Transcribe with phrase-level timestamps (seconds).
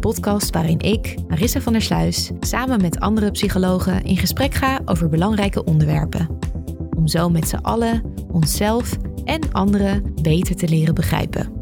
[0.00, 5.08] Podcast waarin ik, Marissa van der Sluis, samen met andere psychologen in gesprek ga over
[5.08, 6.38] belangrijke onderwerpen.
[6.96, 11.52] Om zo met z'n allen onszelf en anderen beter te leren begrijpen.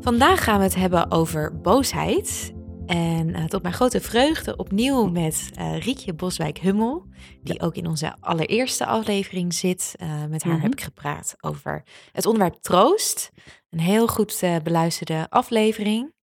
[0.00, 2.54] Vandaag gaan we het hebben over boosheid.
[2.90, 7.06] En eh, tot mijn grote vreugde opnieuw met eh, Rietje Boswijk-Hummel,
[7.42, 9.94] die ook in onze allereerste aflevering zit.
[9.98, 10.62] Eh, met haar Mhm.
[10.62, 13.30] heb ik gepraat over het onderwerp troost.
[13.70, 16.14] Een heel goed beluisterde aflevering.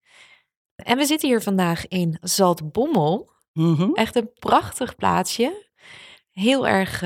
[0.76, 3.32] En we zitten hier vandaag in Zaltbommel.
[3.54, 3.94] Mhm.
[3.94, 5.66] Echt een prachtig plaatsje.
[6.32, 7.02] Heel erg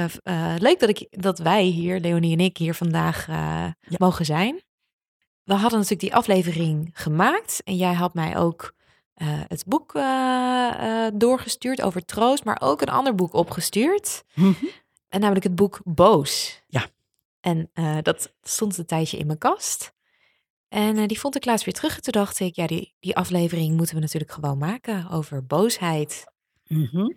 [0.58, 3.28] leuk dat, ik, dat wij hier, Leonie en ik, hier vandaag
[3.98, 4.62] mogen zijn.
[5.44, 7.62] We hadden natuurlijk die aflevering gemaakt.
[7.64, 8.74] En jij had mij ook
[9.14, 14.24] eh, het boek eh, eh, doorgestuurd over troost, maar ook een ander boek opgestuurd.
[14.34, 14.66] Mhm.
[15.10, 16.62] En namelijk het boek Boos.
[16.68, 16.88] Ja.
[17.40, 17.70] En
[18.02, 19.94] dat stond een tijdje in mijn kast.
[20.68, 21.96] En die vond ik laatst weer terug.
[21.96, 26.26] En toen dacht ik, ja, die, die aflevering moeten we natuurlijk gewoon maken over boosheid.
[26.68, 27.08] Mhm.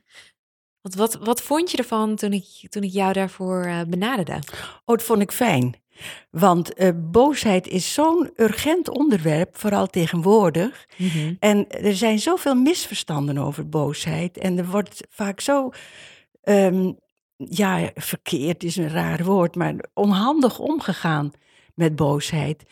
[0.80, 4.38] Wat, wat, wat vond je ervan toen ik, toen ik jou daarvoor benaderde?
[4.84, 5.83] Oh, dat vond ik fijn.
[6.30, 10.86] Want eh, boosheid is zo'n urgent onderwerp, vooral tegenwoordig.
[11.38, 14.38] En er zijn zoveel misverstanden over boosheid.
[14.38, 15.70] En er wordt vaak zo,
[16.42, 16.92] ehm,
[17.36, 21.30] ja, verkeerd is een raar woord, maar onhandig omgegaan
[21.74, 22.62] met boosheid.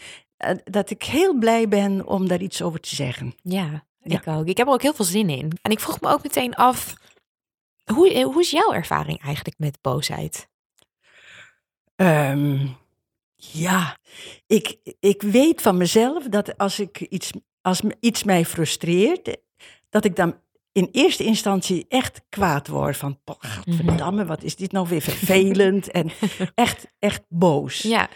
[0.65, 3.35] Dat ik heel blij ben om daar iets over te zeggen.
[3.43, 4.47] Ja, ik ook.
[4.47, 5.53] Ik heb er ook heel veel zin in.
[5.63, 6.95] En ik vroeg me ook meteen af,
[7.95, 10.49] hoe, eh, hoe is jouw ervaring eigenlijk met boosheid?
[11.97, 12.67] Ehm,
[13.53, 13.97] ja,
[14.47, 17.31] ik, ik weet van mezelf dat als, ik iets,
[17.63, 19.37] als iets mij frustreert,
[19.91, 20.35] dat ik dan
[20.73, 22.97] in eerste instantie echt kwaad word.
[22.97, 25.91] Van, "Poh, gadverdamme, wat is dit nou weer vervelend?
[25.91, 26.11] en
[26.55, 27.79] echt, echt boos.
[27.83, 28.09] Ja,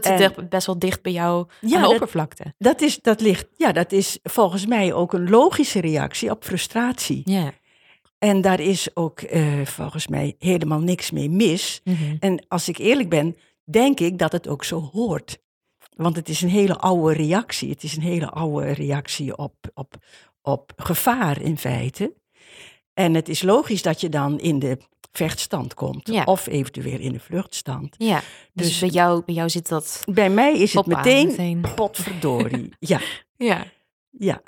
[0.00, 2.54] En- echt best wel dicht bij jou Ja, aan de dat- oppervlakte?
[2.58, 7.22] Dat is, dat, ligt, ja, dat is volgens mij ook een logische reactie op frustratie.
[7.24, 7.52] Ja.
[8.18, 11.80] En daar is ook eh, volgens mij helemaal niks mee mis.
[11.84, 12.16] Mhm.
[12.20, 13.36] En als ik eerlijk ben,
[13.70, 15.38] denk ik dat het ook zo hoort.
[15.96, 17.70] Want het is een hele oude reactie.
[17.70, 19.94] Het is een hele oude reactie op, op,
[20.42, 22.14] op gevaar in feite.
[22.94, 24.78] En het is logisch dat je dan in de
[25.12, 26.08] vechtstand komt.
[26.08, 26.24] Ja.
[26.24, 27.94] Of eventueel in de vluchtstand.
[27.98, 28.20] Ja,
[28.52, 30.02] dus, Dus- bij, jou, bij jou zit dat...
[30.12, 31.64] Bij mij is het meteen, meteen.
[31.74, 32.68] potverdorie.
[32.78, 33.00] ja,
[33.36, 33.64] Ja.
[34.10, 34.42] ja.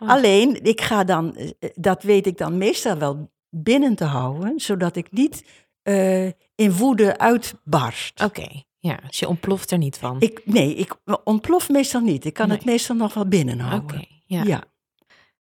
[0.00, 0.08] Oh.
[0.08, 4.60] Alleen, ik ga dan, eh, dat weet ik dan meestal wel binnen te houden.
[4.60, 5.44] Zodat ik niet
[5.82, 8.22] eh, in woede uitbarst.
[8.24, 10.16] Oké, ja, dus je ontploft er niet van.
[10.20, 10.94] Ik, nee, ik
[11.24, 12.24] ontplof meestal niet.
[12.24, 13.96] Ik kan het meestal nog wel binnenhouden.
[13.96, 14.42] Oké, ja.
[14.42, 14.62] ja.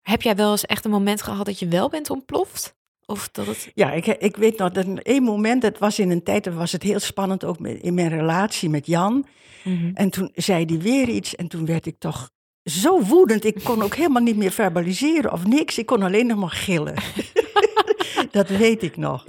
[0.01, 2.75] Heb jij wel eens echt een moment gehad dat je wel bent ontploft?
[3.05, 3.71] Of dat het...
[3.75, 6.71] Ja, ik, ik weet nog dat één moment, dat was in een tijd, dat was
[6.71, 9.25] het heel spannend ook met- in mijn relatie met Jan.
[9.63, 9.91] Mhm.
[9.93, 12.29] En toen zei hij weer iets en toen werd ik toch
[12.63, 13.45] zo woedend.
[13.45, 15.77] Ik kon ook helemaal niet meer verbaliseren of niks.
[15.77, 16.95] Ik kon alleen nog maar gillen.
[18.31, 19.23] dat weet ik nog.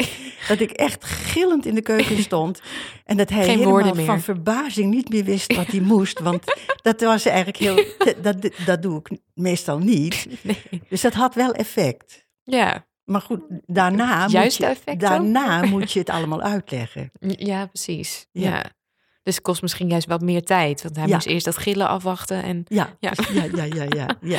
[0.48, 2.60] Dat ik echt gillend in de keuken stond.
[3.04, 6.20] En dat hij Geen helemaal van verbazing niet meer wist wat hij moest.
[6.20, 6.44] Want
[6.82, 7.84] dat was eigenlijk heel...
[8.22, 10.26] Dat, dat doe ik meestal niet.
[10.42, 10.82] Nee.
[10.88, 12.26] Dus dat had wel effect.
[12.42, 17.10] Ja, Maar goed, daarna, moet je, daarna moet je het allemaal uitleggen.
[17.20, 18.26] ja precies.
[18.32, 18.48] Ja.
[18.50, 18.64] Ja.
[19.22, 20.82] Dus het kost misschien juist wat meer tijd.
[20.82, 21.14] Want hij Ja.
[21.14, 22.42] moest eerst dat gillen afwachten.
[22.42, 23.12] En Ja, Ja.
[23.32, 24.16] ja, ja, ja, ja.
[24.20, 24.38] ja.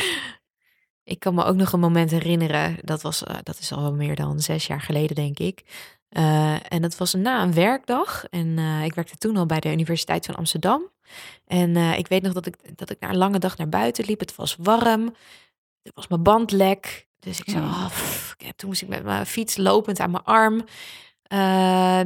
[1.03, 2.77] ik kan me ook nog een moment herinneren.
[2.81, 5.63] Dat, was, eh, dat is al wel meer dan zes jaar geleden, denk ik.
[6.09, 8.25] Eh, en dat was na een werkdag.
[8.29, 10.89] En eh, ik werkte toen al bij de Universiteit van Amsterdam.
[11.45, 14.05] En eh, ik weet nog dat ik, dat ik na een lange dag naar buiten
[14.05, 14.19] liep.
[14.19, 15.15] Het was warm.
[15.81, 17.07] Er was mijn band lek.
[17.19, 17.69] Dus ik zei, Mm.
[17.69, 18.35] oh, pff.
[18.55, 20.65] Toen moest ik met mijn fiets lopend aan mijn arm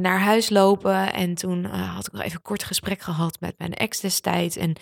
[0.02, 1.12] naar huis lopen.
[1.12, 4.56] En toen had ik nog even een kort gesprek gehad met mijn ex destijds.
[4.56, 4.76] En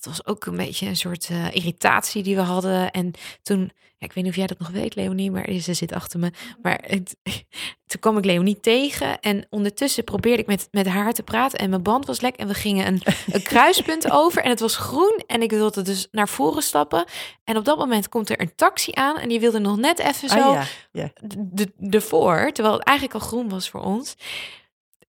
[0.00, 2.90] dat was ook een beetje een soort eh, irritatie die we hadden.
[2.90, 3.12] En
[3.42, 3.60] toen,
[3.98, 6.30] ja, ik weet niet of jij dat nog weet, Leonie, maar ze zit achter me.
[6.62, 7.16] Maar het,
[7.86, 11.70] toen kwam ik Leonie tegen en ondertussen probeerde ik met, met haar te praten en
[11.70, 15.22] mijn band was lek en we gingen een, een kruispunt over en het was groen
[15.26, 17.04] en ik wilde dus naar voren stappen.
[17.44, 20.28] En op dat moment komt er een taxi aan en die wilde nog net even
[20.28, 21.10] zo Ah, ja, ja.
[21.22, 24.16] de, de, ervoor, terwijl het eigenlijk al groen was voor ons.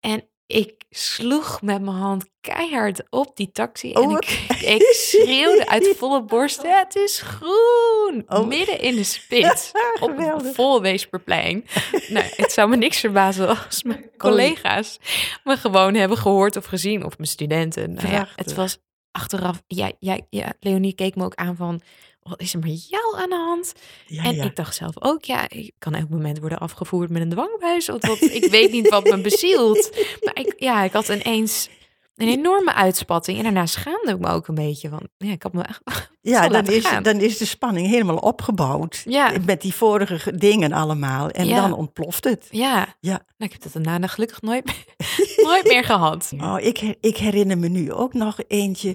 [0.00, 3.92] En ik sloeg met mijn hand keihard op die taxi.
[3.92, 8.24] Oh, en wat- ik, ik schreeuwde uit volle borst: Het is groen!
[8.26, 8.46] Oh.
[8.46, 9.70] Midden in de spits.
[10.00, 10.54] op het Geweldig.
[10.54, 11.64] vol Weesperplein.
[12.08, 14.98] nou, het zou me niks verbazen als mijn collega's
[15.44, 17.04] me gewoon hebben gehoord of gezien.
[17.04, 17.94] Of mijn studenten.
[17.94, 18.78] Nou ja, het was
[19.10, 19.62] achteraf.
[19.66, 21.80] Ja, ja, ja, Leonie keek me ook aan van.
[22.30, 23.72] Wat is er met jou aan de hand?
[24.06, 24.44] Ja, en ja.
[24.44, 27.86] ik dacht zelf ook, ja, ik kan elk moment worden afgevoerd met een dwangbuis.
[27.86, 29.90] Want wat, ik weet niet wat me bezielt.
[30.24, 31.68] Maar ik, ja, ik had ineens
[32.16, 33.36] een enorme uitspatting.
[33.38, 34.88] En daarna schaamde ik me ook een beetje.
[34.88, 35.64] Want ja, ik had me
[36.32, 37.02] ja dan, is, gaan.
[37.02, 39.02] dan is de spanning helemaal opgebouwd.
[39.04, 39.32] Ja.
[39.46, 41.28] Met die vorige ge- dingen allemaal.
[41.28, 41.60] En Ja.
[41.60, 42.46] dan ontploft het.
[42.50, 43.10] Ja, Ja.
[43.12, 44.64] nou, ik heb dat daarna gelukkig nooit,
[45.46, 46.32] nooit meer gehad.
[46.40, 48.94] Oh, ik, ik herinner me nu ook nog eentje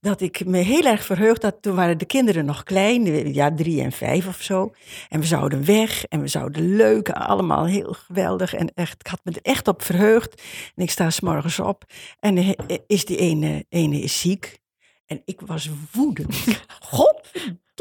[0.00, 1.56] dat ik me heel erg verheugd had.
[1.60, 4.72] Toen waren de kinderen nog klein, ja, drie en vijf of zo.
[5.08, 8.54] En we zouden weg en we zouden leuk, allemaal heel geweldig.
[8.54, 10.42] En echt, ik had me er echt op verheugd.
[10.74, 11.84] En ik sta s morgens op
[12.20, 12.56] en
[12.86, 14.58] is die ene, ene is ziek.
[15.06, 16.36] En ik was woedend.
[16.80, 17.20] God,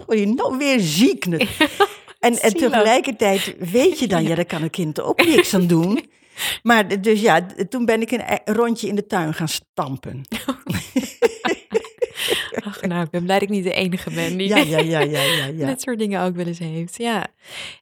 [0.07, 1.25] je nou weer ziek.
[2.19, 5.99] En, en tegelijkertijd weet je dan, ja, daar kan een kind ook niks aan doen.
[6.63, 10.21] Maar dus ja, toen ben ik een e- rondje in de tuin gaan stampen.
[12.87, 15.21] Nou, ik ben blij dat ik niet de enige ben die Ja, ja, ja, ja,
[15.21, 15.45] ja.
[15.45, 15.65] ja.
[15.71, 16.97] dit soort dingen ook wel eens heeft.
[16.97, 17.27] Ja.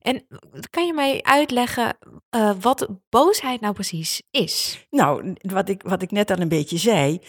[0.01, 0.25] En
[0.69, 1.97] kan je mij uitleggen
[2.29, 4.85] eh, wat boosheid nou precies is?
[4.89, 7.19] Nou, wat ik, wat ik net al een beetje zei.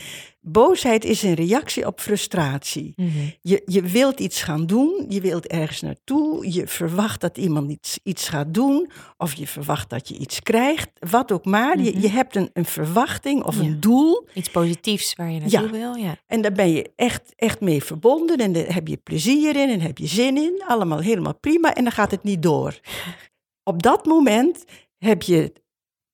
[0.47, 2.95] Boosheid is een reactie op frustratie.
[3.41, 7.99] Je, je wilt iets gaan doen, je wilt ergens naartoe, je verwacht dat iemand iets,
[8.03, 11.79] iets gaat doen, of je verwacht dat je iets krijgt, wat ook maar.
[11.81, 12.01] je, Mhm.
[12.01, 13.63] je hebt een, een verwachting of Ja.
[13.63, 15.71] een doel Iets positiefs waar je naartoe Ja.
[15.71, 15.95] wil.
[15.95, 16.17] Ja.
[16.27, 19.81] en daar ben je echt, echt mee verbonden en daar heb je plezier in en
[19.81, 20.63] heb je zin in.
[20.67, 22.79] Allemaal helemaal prima en dan gaat het niet door.
[23.71, 24.65] Op dat moment
[24.99, 25.53] heb je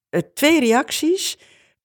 [0.08, 1.38] eh, twee reacties.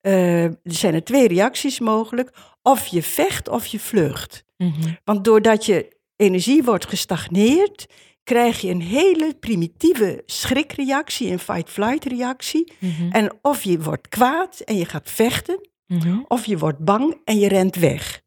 [0.05, 2.31] Eh, er zijn er twee reacties mogelijk.
[2.61, 4.43] Of je vecht of je vlucht.
[4.57, 4.93] Mhm.
[5.03, 7.85] Want doordat je energie wordt gestagneerd,
[8.23, 12.73] krijg je een hele primitieve schrikreactie, een fight-flight reactie.
[12.79, 13.11] Mhm.
[13.11, 16.19] En of je wordt kwaad en je gaat vechten, Mhm.
[16.27, 18.21] of je wordt bang en je rent weg.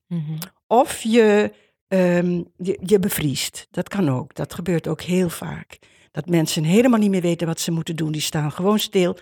[0.66, 1.52] Of je,
[1.88, 3.66] ehm, je, je bevriest.
[3.70, 4.34] Dat kan ook.
[4.34, 5.78] Dat gebeurt ook heel vaak.
[6.10, 8.12] Dat mensen helemaal niet meer weten wat ze moeten doen.
[8.12, 9.16] Die staan gewoon stil.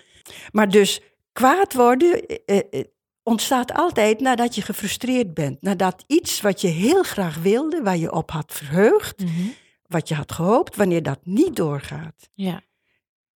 [0.50, 1.00] Maar dus
[1.36, 2.84] kwaad worden eh, eh,
[3.22, 5.62] ontstaat altijd nadat je gefrustreerd bent.
[5.62, 9.48] Nadat iets wat je heel graag wilde, waar je op had verheugd, Mhm.
[9.86, 12.30] wat je had gehoopt, wanneer dat niet doorgaat.
[12.34, 12.62] Ja.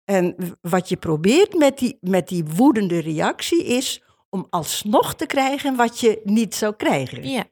[0.03, 5.75] En wat je probeert met die, met die woedende reactie is om alsnog te krijgen
[5.75, 7.29] wat je niet zou krijgen.
[7.29, 7.45] Ja.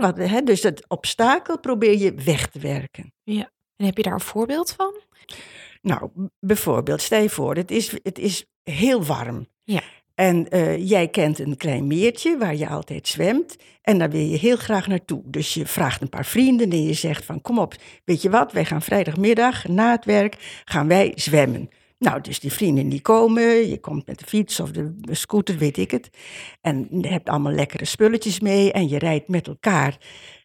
[0.00, 3.14] Wat, hè, dus dat obstakel probeer je weg te werken.
[3.76, 4.94] En heb je daar een voorbeeld van?
[5.82, 9.46] Nou, bijvoorbeeld, stel je voor, het is, het is heel warm.
[9.64, 9.82] Ja.
[10.14, 13.56] En eh, jij kent een klein meertje waar je altijd zwemt.
[13.82, 15.22] En daar wil je heel graag naartoe.
[15.24, 17.40] Dus je vraagt een paar vrienden en je zegt van...
[17.40, 17.74] kom op,
[18.04, 21.68] weet je wat, wij gaan vrijdagmiddag na het werk gaan wij zwemmen.
[21.98, 25.76] Nou, dus die vrienden die komen, je komt met de fiets of de scooter, weet
[25.76, 26.10] ik het.
[26.60, 29.98] En je hebt allemaal lekkere spulletjes mee en je rijdt met elkaar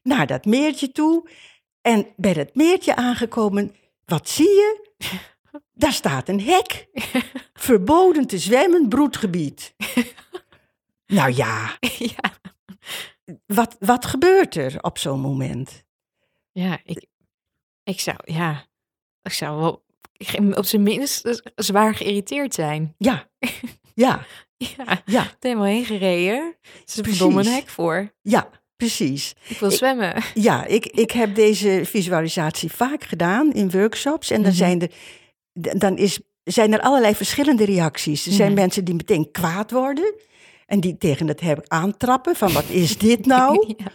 [0.04, 1.30] naar dat meertje toe.
[1.82, 3.76] En bij dat meertje aangekomen,
[4.06, 4.92] wat zie je?
[5.78, 6.88] Daar staat een hek.
[7.54, 9.74] Verboden te zwemmen, broedgebied.
[11.14, 11.78] Nou ja,
[12.16, 12.32] ja.
[13.46, 15.84] wat, wat gebeurt er op zo'n moment?
[16.52, 17.06] Ja, ik,
[17.84, 18.66] ik zou, ja,
[19.22, 19.84] ik zou wel
[20.58, 22.96] op zijn minst zwaar geïrriteerd zijn.
[22.98, 23.30] Ja,
[23.94, 24.26] ja,
[24.58, 26.56] Ja, ja, helemaal heen gereden.
[26.96, 28.14] Er is een hek voor.
[28.22, 29.36] ja, precies.
[29.48, 30.24] Ik wil Ik- zwemmen.
[30.34, 34.30] Ja, ik, ik heb deze visualisatie vaak gedaan in workshops.
[34.30, 34.58] En dan, Mhm.
[34.58, 34.92] zijn, er,
[35.78, 38.26] dan is, zijn er allerlei verschillende reacties.
[38.26, 38.60] Er zijn Mhm.
[38.60, 40.14] mensen die meteen kwaad worden.
[40.66, 43.66] En die tegen het hek aantrappen van wat is dit nou?
[43.78, 43.86] Ja.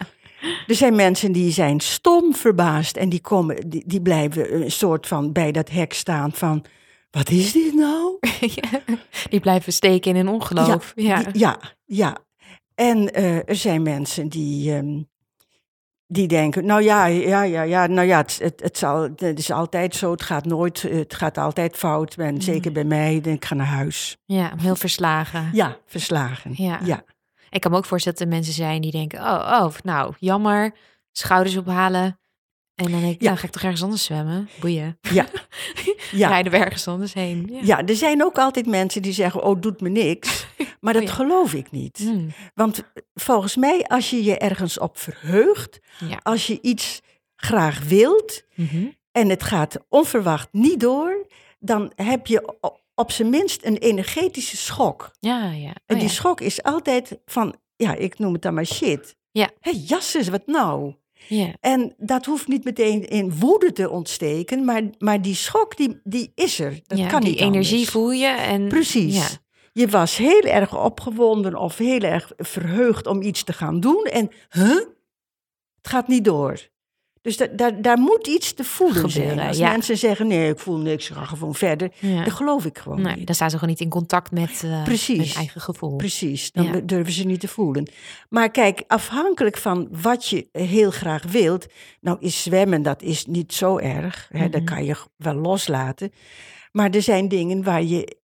[0.66, 5.06] Er zijn mensen die zijn stom verbaasd en die, komen, die, die blijven een soort
[5.06, 6.64] van bij dat hek staan van...
[7.10, 8.16] Wat is dit nou?
[8.40, 8.80] Ja.
[9.30, 10.92] Die blijven steken in een ongeloof.
[10.96, 11.22] Ja.
[11.22, 12.16] Die- ja, ja.
[12.74, 15.02] En eh, er zijn mensen die, ehm,
[16.12, 19.50] die denken, nou ja, ja, ja, ja, nou ja, het, het, het, zal, het is
[19.50, 22.14] altijd zo, het gaat nooit, het gaat altijd fout.
[22.14, 22.42] En Mhm.
[22.42, 24.16] zeker bij mij, denk ik ga naar huis.
[24.24, 25.48] ja, heel verslagen.
[25.52, 26.52] Ja, verslagen.
[26.54, 26.78] Ja.
[26.84, 27.04] ja.
[27.50, 30.74] Ik kan me ook voorstellen dat er mensen zijn die denken, oh, oh, nou, jammer,
[31.12, 32.18] schouders ophalen.
[32.74, 33.26] En dan denk ik, Ja.
[33.26, 34.48] nou ga ik toch ergens anders zwemmen.
[34.60, 34.98] Boeien.
[35.00, 35.26] Ja.
[36.12, 36.28] Ja.
[36.28, 37.48] Rijden we ergens anders heen.
[37.52, 37.60] Ja.
[37.62, 40.46] Ja, er zijn ook altijd mensen die zeggen, oh, doet me niks.
[40.80, 41.98] Maar dat Oh geloof ik niet.
[41.98, 42.82] Mm, Want
[43.14, 46.20] volgens mij, als je je ergens op verheugt, ja.
[46.22, 47.00] als je iets
[47.36, 48.84] graag wilt Mhm.
[49.12, 51.26] en het gaat onverwacht niet door,
[51.58, 52.54] dan heb je
[52.94, 55.10] op zijn minst een energetische schok.
[55.20, 55.68] Ja, ja.
[55.68, 59.16] Oh, En die schok is altijd van, ja, ik noem het dan maar shit.
[59.30, 59.50] Ja.
[59.60, 60.94] Hé, jasses, wat nou?
[61.28, 61.52] Ja.
[61.60, 66.32] En dat hoeft niet meteen in woede te ontsteken, maar, maar die schok, die, die
[66.34, 66.80] is er.
[66.86, 67.90] Dat ja, kan die niet energie anders.
[67.90, 68.26] voel je.
[68.26, 69.16] En, Precies.
[69.16, 69.40] Ja.
[69.72, 74.04] Je was heel erg opgewonden of heel erg verheugd om iets te gaan doen.
[74.04, 74.76] En, huh?
[75.76, 76.70] Het gaat niet door.
[77.22, 79.24] Dus da daar, daar moet iets te voelen zijn.
[79.28, 79.70] Gebeuren, Als ja.
[79.70, 81.92] mensen zeggen, nee, ik voel niks, ik ga gewoon verder.
[81.98, 82.24] Ja.
[82.24, 83.26] Dat geloof ik gewoon Nee, niet.
[83.26, 85.96] dan staan ze gewoon niet in contact met eh, hun eigen gevoel.
[85.96, 86.80] Precies, dan Ja.
[86.84, 87.88] durven ze niet te voelen.
[88.28, 91.66] Maar kijk, afhankelijk van wat je heel graag wilt.
[92.00, 94.28] Nou, is zwemmen, dat is niet zo erg.
[94.32, 94.74] Hè, Dat Mhm.
[94.74, 96.12] kan je wel loslaten.
[96.72, 98.16] Maar er zijn dingen waar je,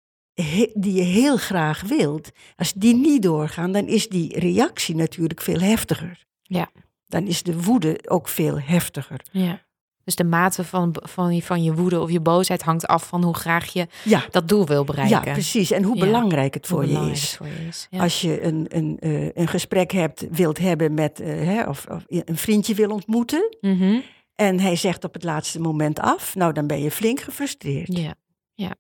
[0.75, 2.31] die je heel graag wilt.
[2.57, 6.25] Als die niet doorgaan, dan is die reactie natuurlijk veel heftiger.
[6.43, 6.71] Ja.
[7.08, 9.20] Dan is de woede ook veel heftiger.
[9.30, 9.66] Ja.
[10.04, 13.22] Dus de mate van, van, je, van je woede of je boosheid hangt af van
[13.24, 15.24] hoe graag je Ja, dat doel wil bereiken.
[15.24, 15.70] ja precies.
[15.70, 16.04] En hoe Ja.
[16.04, 17.20] belangrijk het voor je is.
[17.20, 17.86] het voor je is.
[17.90, 18.02] Ja.
[18.02, 22.04] Als je een, een, eh, een gesprek hebt, wilt hebben met, eh, hè, of, of
[22.08, 23.56] een vriendje wil ontmoeten.
[23.60, 24.00] Mhm.
[24.34, 26.34] En hij zegt op het laatste moment af.
[26.34, 27.96] Nou, dan ben je flink gefrustreerd.
[27.98, 28.14] Ja,
[28.54, 28.74] ja.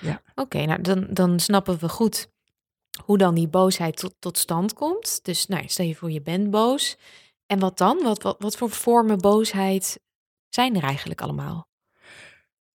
[0.00, 0.22] Ja.
[0.34, 2.28] Oké, nou dan, dan snappen we goed
[3.04, 5.20] hoe dan die boosheid tot, tot stand komt.
[5.22, 6.96] Dus nou, stel je voor je bent boos.
[7.54, 8.02] En wat dan?
[8.02, 10.00] Wat, wat, wat voor vormen boosheid
[10.48, 11.68] zijn er eigenlijk allemaal?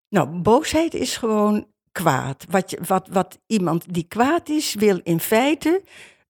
[0.09, 2.45] Nou, boosheid is gewoon kwaad.
[2.49, 5.83] Wat, je, wat, wat iemand die kwaad is, wil in feite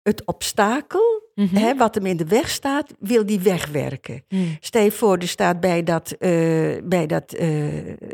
[0.02, 1.56] het obstakel, Mhm.
[1.56, 4.24] hè, wat hem in de weg staat, wil die wegwerken.
[4.28, 4.56] Hmm.
[4.60, 6.30] Stel je voor, er staat bij dat, eh,
[6.84, 7.48] bij dat eh,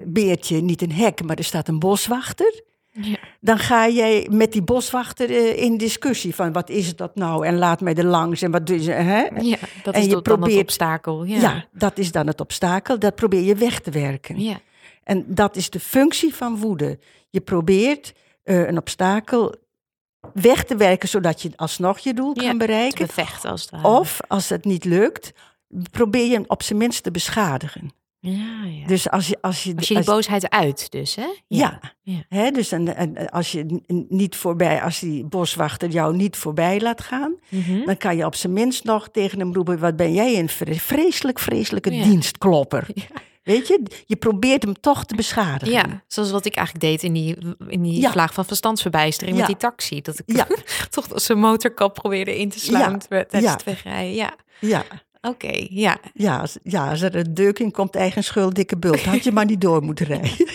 [0.05, 2.63] beertje niet een hek, maar er staat een boswachter.
[3.01, 3.17] Ja.
[3.41, 7.57] Dan ga jij met die boswachter eh, in discussie van wat is dat nou en
[7.59, 8.91] laat mij er langs en wat je.
[8.91, 9.23] Hè?
[9.41, 11.25] ja, dat En is je dan het probeert- obstakel.
[11.25, 11.41] Ja.
[11.41, 11.65] Ja.
[11.73, 12.99] dat is dan het obstakel.
[12.99, 14.41] Dat probeer je weg te werken.
[14.41, 14.61] ja.
[15.05, 16.99] En dat is de functie van woede.
[17.31, 19.55] Je probeert eh, een obstakel
[20.33, 23.07] weg te werken zodat je alsnog je doel Ja, kan te bereiken.
[23.07, 23.89] bevechten als het ware.
[23.89, 25.33] Of als het niet lukt,
[25.91, 27.91] probeer je hem op zijn minst te beschadigen.
[28.31, 28.87] Ja, ja.
[28.87, 31.27] Dus als je, als je, als je die boosheid uit, dus hè?
[31.47, 31.81] Ja.
[32.03, 32.25] Ja.
[32.29, 37.01] Hè, dus en, en als je niet voorbij, als die boswachter jou niet voorbij laat
[37.01, 37.85] gaan, Mhm.
[37.85, 40.75] dan kan je op zijn minst nog tegen hem roepen: wat ben jij een vre-
[40.75, 42.03] vreselijk, vreselijke Ja.
[42.05, 42.87] dienstklopper.
[42.95, 43.05] Ja.
[43.43, 45.75] Weet je, je probeert hem toch te beschadigen.
[45.75, 47.37] Ja, zoals wat ik eigenlijk deed in die,
[47.69, 48.11] in die Ja.
[48.11, 50.01] vlaag van verstandsverbijstering met die taxi.
[50.01, 50.45] Dat ik
[50.91, 54.15] toch zijn motorkap probeerde in te slaan tijdens het wegrijden.
[54.15, 54.85] Ja, ja.
[55.29, 55.67] Oké.
[55.71, 55.99] ja.
[56.15, 59.05] Ja, als, ja, als er een deuk in komt, eigen schuld, dikke bult.
[59.05, 60.47] Had je maar niet door moeten rijden.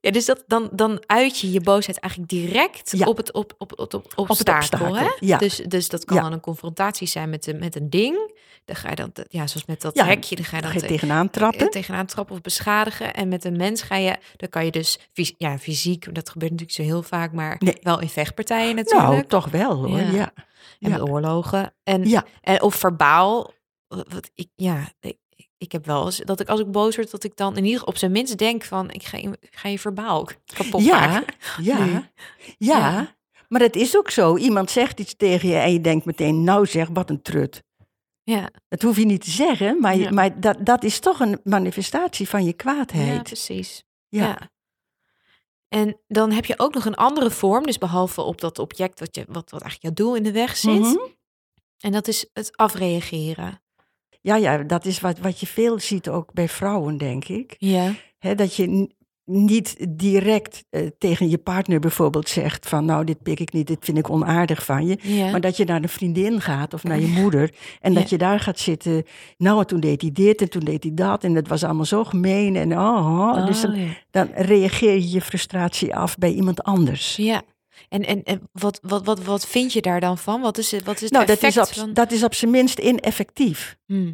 [0.00, 3.06] ja, dus dat, dan, dan uit je je boosheid eigenlijk direct Ja.
[3.06, 4.54] op het, op, op, op, op, obstakel.
[4.86, 5.06] obstakel, hè?
[5.20, 5.38] ja.
[5.38, 6.22] Dus, dus dat kan Ja.
[6.22, 8.32] dan een confrontatie zijn met, een- met een ding.
[8.64, 10.86] Dan ga je dan, ja, zoals met dat hekje, dan ga je Dan dan ga
[10.86, 11.70] je te- tegenaan eh, trappen.
[11.70, 13.14] tegenaan trappen of beschadigen.
[13.14, 16.50] En met een mens ga je, dan kan je dus fys- ja, fysiek, dat gebeurt
[16.52, 17.76] natuurlijk zo heel vaak, maar Nee.
[17.82, 19.08] wel in vechtpartijen natuurlijk.
[19.10, 19.98] Nou, toch wel hoor.
[20.00, 20.32] Ja.
[20.84, 20.98] En ja.
[21.00, 21.74] oorlogen.
[21.82, 22.24] En, Ja.
[22.40, 23.52] en of verbaal,
[23.88, 25.16] wat ik, ja, ik,
[25.58, 27.78] ik heb wel eens dat ik als ik boos word, dat ik dan in ieder
[27.78, 31.06] geval op zijn minst denk van, ik ga je, ik ga je verbaal kapot Ja,
[31.06, 31.34] maken.
[31.64, 32.10] ja, ja,
[32.58, 33.16] Ja.
[33.48, 34.36] Maar het is ook zo.
[34.36, 37.62] Iemand zegt iets tegen je en je denkt meteen, nou zeg, wat een trut.
[38.22, 40.10] Ja, Dat hoef je niet te zeggen, maar, je- Ja.
[40.10, 43.22] maar dat, dat is toch een manifestatie van je ja, kwaadheid.
[43.22, 43.84] precies.
[44.08, 44.22] Ja.
[44.24, 44.38] Ja.
[45.74, 49.14] En dan heb je ook nog een andere vorm, dus behalve op dat object wat,
[49.14, 50.80] je, wat, wat eigenlijk jouw doel in de weg zit.
[50.80, 50.96] Mhm.
[51.78, 53.62] En dat is het afreageren.
[54.20, 57.54] ja, ja, dat is wat, wat je veel ziet ook bij vrouwen, denk ik.
[57.58, 57.94] Ja.
[58.18, 63.52] Dat je niet direct eh, tegen je partner bijvoorbeeld zegt van nou, dit pik ik
[63.52, 64.98] niet, dit vind ik onaardig van je.
[65.02, 65.30] ja.
[65.30, 67.50] Maar dat je naar een vriendin gaat of naar je moeder
[67.80, 69.04] en dat je daar gaat zitten.
[69.36, 71.84] Nou, en toen deed hij dit en toen deed hij dat en dat was allemaal
[71.84, 72.56] zo gemeen.
[72.56, 73.46] En oh, oh.
[73.46, 73.86] dus dan, Oh, ja.
[74.10, 77.16] dan reageer je je frustratie af bij iemand anders.
[77.16, 77.42] Ja.
[77.88, 80.40] En, en, en wat, wat, wat, wat vind je daar dan van?
[80.40, 81.92] Wat is het, wat is het Nou, dat is, op, van...
[81.92, 83.76] dat is op zijn minst ineffectief.
[83.86, 84.12] Hmm.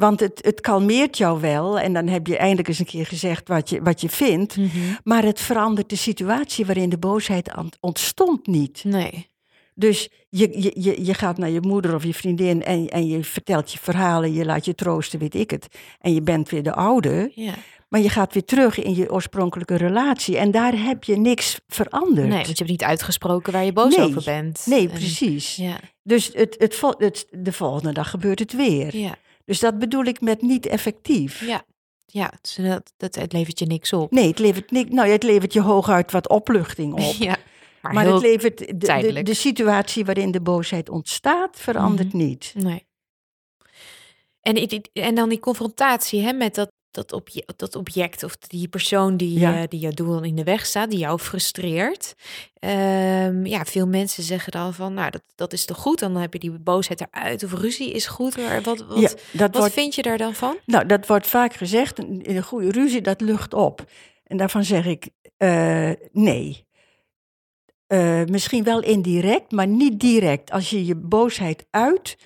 [0.00, 3.48] Want het, het kalmeert jou wel en dan heb je eindelijk eens een keer gezegd
[3.48, 4.56] wat je, wat je vindt.
[4.56, 4.68] Mhm.
[5.04, 8.84] Maar het verandert de situatie waarin de boosheid ontstond niet.
[8.84, 9.26] Nee.
[9.74, 13.24] Dus je, je, je, je gaat naar je moeder of je vriendin en, en je
[13.24, 15.68] vertelt je verhalen, je laat je troosten, weet ik het.
[16.00, 17.54] En je bent weer de oude, Ja.
[17.88, 20.36] maar je gaat weer terug in je oorspronkelijke relatie.
[20.38, 22.28] En daar heb je niks veranderd.
[22.28, 24.06] Nee, want je hebt niet uitgesproken waar je boos Nee.
[24.06, 24.62] over bent.
[24.66, 25.56] Nee, En- precies.
[25.56, 25.80] Ja.
[26.02, 28.96] Dus het, het, het, de volgende dag gebeurt het weer.
[28.96, 29.14] Ja.
[29.44, 31.46] Dus dat bedoel ik met niet effectief.
[31.46, 31.64] Ja.
[32.12, 34.10] Ja, dus dat, dat, het levert je niks op.
[34.10, 37.14] Nee, het levert, niet, nou, het levert je hooguit wat opluchting op.
[37.28, 37.36] Ja.
[37.92, 39.26] Maar, het levert de, de, tijdelijk.
[39.26, 42.52] de situatie waarin de boosheid ontstaat, verandert niet.
[42.56, 42.86] Nee.
[44.40, 49.16] En, en dan die confrontatie hè, met dat, dat, obje dat object of die persoon
[49.16, 49.56] die, Ja.
[49.62, 52.14] eh, die jouw doel in de weg staat, die jou frustreert.
[52.58, 55.98] Ehm, ja, veel mensen zeggen dan van, nou, dat, dat is toch goed?
[55.98, 58.36] Dan heb je die boosheid eruit of ruzie is goed.
[58.36, 60.56] Maar wat, wat, ja, wat wordt, vind je daar dan van?
[60.66, 63.84] nou, dat wordt vaak gezegd, een, een goede ruzie, dat lucht op.
[64.24, 66.68] En daarvan zeg ik, eh, nee.
[67.86, 70.50] Eh, misschien wel indirect, maar niet direct.
[70.50, 72.16] Als je je boosheid uit,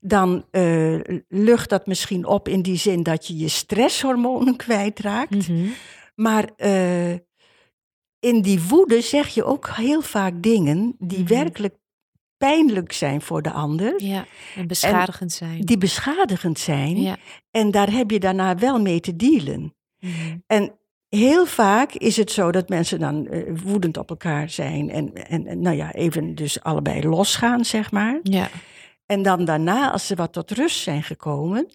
[0.00, 5.48] dan eh, lucht dat misschien op in die zin dat je je stresshormonen kwijtraakt.
[5.48, 5.66] Mhm.
[6.14, 7.12] Maar eh,
[8.20, 11.28] in die woede zeg je ook heel vaak dingen die Mhm.
[11.28, 11.74] werkelijk
[12.36, 14.24] pijnlijk zijn voor de ander, Ja,
[14.56, 15.60] en beschadigend zijn.
[15.60, 17.00] die beschadigend zijn.
[17.00, 17.16] Ja.
[17.50, 19.74] En daar heb je daarna wel mee te dealen.
[19.98, 20.36] Mhm.
[20.46, 20.78] En
[21.08, 25.46] heel vaak is het zo dat mensen dan eh, woedend op elkaar zijn en, en,
[25.46, 28.18] en, nou ja, even dus allebei losgaan, zeg maar.
[28.22, 28.48] ja.
[29.10, 31.66] En dan daarna, als ze wat tot rust zijn gekomen,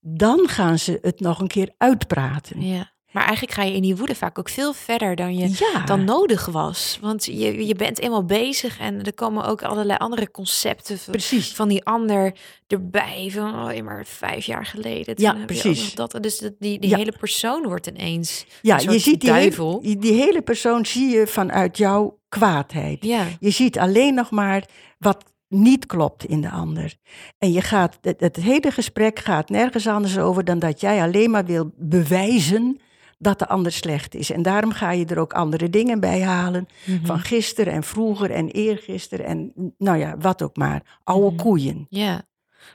[0.00, 2.60] dan gaan ze het nog een keer uitpraten.
[2.66, 2.92] ja.
[3.10, 6.04] Maar eigenlijk ga je in die woede vaak ook veel verder dan je Ja, dan
[6.04, 6.98] nodig was.
[7.00, 11.52] Want je, je bent eenmaal bezig en er komen ook allerlei andere concepten precies.
[11.54, 12.34] van die ander
[12.66, 13.28] erbij.
[13.32, 15.14] Van, oh, maar vijf jaar geleden.
[15.18, 15.94] Ja, precies.
[15.94, 16.96] Dat, dus die, die Ja.
[16.96, 19.80] hele persoon wordt ineens Ja, je ziet die, duivel.
[19.82, 23.04] hele- die hele persoon zie je vanuit jouw kwaadheid.
[23.04, 24.64] Ja, Je ziet alleen nog maar
[24.98, 26.96] wat niet klopt in de ander.
[27.38, 31.30] En je gaat, het, het hele gesprek gaat nergens anders over dan dat jij alleen
[31.30, 32.80] maar wil bewijzen
[33.18, 34.30] dat de ander slecht is.
[34.30, 36.66] En daarom ga je er ook andere dingen bij halen.
[36.86, 37.06] Mhm.
[37.06, 40.98] Van gisteren en vroeger en eergisteren en nou ja, wat ook maar.
[41.04, 41.42] Oude Mhm.
[41.44, 41.86] koeien.
[41.90, 42.22] ja.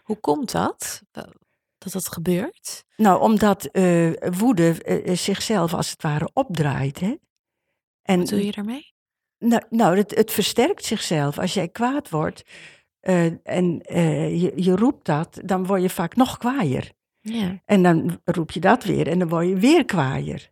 [0.04, 1.02] Hoe komt dat?
[1.78, 2.86] Dat dat gebeurt?
[2.98, 7.00] Nou, omdat eh, woede eh, zichzelf als het ware opdraait.
[7.00, 7.16] Hè?
[8.02, 8.94] En Wat doe je daarmee?
[9.48, 11.40] Nou, nou het, het versterkt zichzelf.
[11.40, 12.44] Als jij kwaad wordt
[13.00, 16.92] eh, en eh, je, je roept dat, dan word je vaak nog kwaaier.
[17.20, 20.52] Ja, En dan roep je dat weer en dan word je weer kwaaier.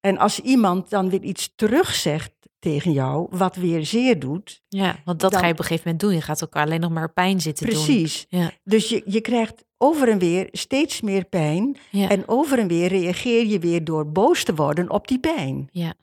[0.00, 5.20] En als iemand dan weer iets terugzegt tegen jou, wat weer zeer doet, ja want
[5.20, 6.14] dat Dan- ga je op een gegeven moment doen.
[6.14, 7.74] Je gaat elkaar alleen nog maar pijn zitten doen.
[7.74, 8.26] precies.
[8.28, 11.76] Ja, Dus je, je krijgt over en weer steeds meer pijn.
[11.90, 15.68] ja, En over en weer reageer je weer door boos te worden op die pijn.
[15.70, 15.94] ja.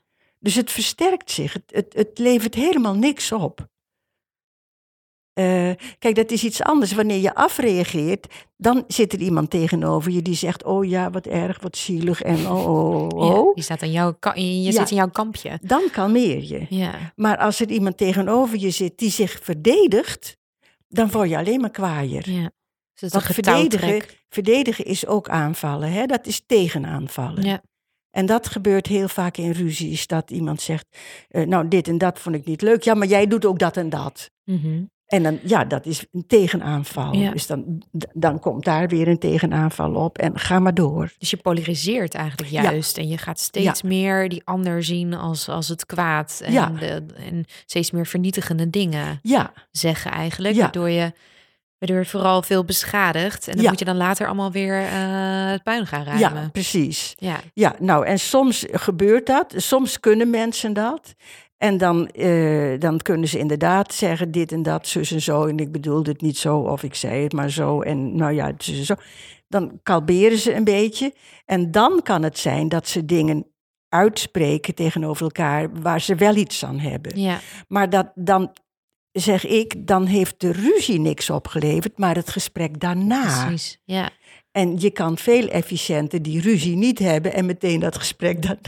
[0.44, 1.52] Dus het versterkt zich.
[1.52, 3.66] Het, het, het levert helemaal niks op.
[5.32, 6.92] Eh, kijk, dat is iets anders.
[6.92, 8.26] Wanneer je afreageert,
[8.56, 12.46] dan zit er iemand tegenover je die zegt: Oh ja, wat erg, wat zielig en
[12.46, 13.28] oh, oh, oh.
[13.28, 13.56] Ja, oh.
[13.56, 14.70] je staat aan jouw, je Ja.
[14.70, 15.58] zit in jouw kampje.
[15.62, 16.66] Dan kalmeer je.
[16.68, 20.36] Ja, Maar als er iemand tegenover je zit die zich verdedigt,
[20.88, 22.30] dan word je alleen maar kwaaier.
[22.30, 22.50] ja.
[22.94, 23.80] Dus een getouwtrek.
[23.80, 26.06] verdedigen, verdedigen is ook aanvallen, hè?
[26.06, 27.42] dat is tegenaanvallen.
[27.42, 27.62] Ja,
[28.14, 30.86] En dat gebeurt heel vaak in ruzies, dat iemand zegt,
[31.28, 32.82] eh, nou dit en dat vond ik niet leuk.
[32.82, 34.30] Ja, maar jij doet ook dat en dat.
[34.44, 34.82] mhm.
[35.04, 37.14] En dan, ja, dat is een tegenaanval.
[37.14, 37.30] Ja.
[37.30, 41.12] Dus dan, dan komt daar weer een tegenaanval op en ga maar door.
[41.18, 42.62] Dus je polariseert eigenlijk Ja.
[42.62, 42.98] juist.
[42.98, 46.40] En je gaat steeds meer die ander zien als, als het kwaad.
[46.44, 49.20] En, de, en steeds meer vernietigende dingen
[49.70, 50.54] zeggen eigenlijk.
[50.54, 50.60] Ja.
[50.60, 51.12] Waardoor je
[51.86, 53.48] waardoor vooral veel beschadigt.
[53.48, 53.70] En dan Ja.
[53.70, 56.50] moet je dan later allemaal weer eh, het puin gaan ja, ruimen.
[56.50, 57.14] precies.
[57.18, 61.14] Ja, Ja, nou en soms gebeurt dat, soms kunnen mensen dat.
[61.56, 65.46] En dan, eh, dan kunnen ze inderdaad zeggen dit en dat, zus en zo.
[65.46, 67.80] En ik bedoelde het niet zo, of ik zei het maar zo.
[67.80, 68.94] En nou ja, zus en zo.
[69.48, 71.14] Dan kalberen ze een beetje.
[71.44, 73.46] En dan kan het zijn dat ze dingen
[73.88, 77.20] uitspreken tegenover elkaar waar ze wel iets aan hebben.
[77.20, 78.52] ja, Maar dat, dan
[79.20, 83.44] zeg ik, dan heeft de ruzie niks opgeleverd, maar het gesprek daarna.
[83.46, 83.78] precies.
[83.84, 84.10] Ja,
[84.52, 88.58] En je kan veel efficiënter die ruzie niet hebben en meteen dat gesprek da-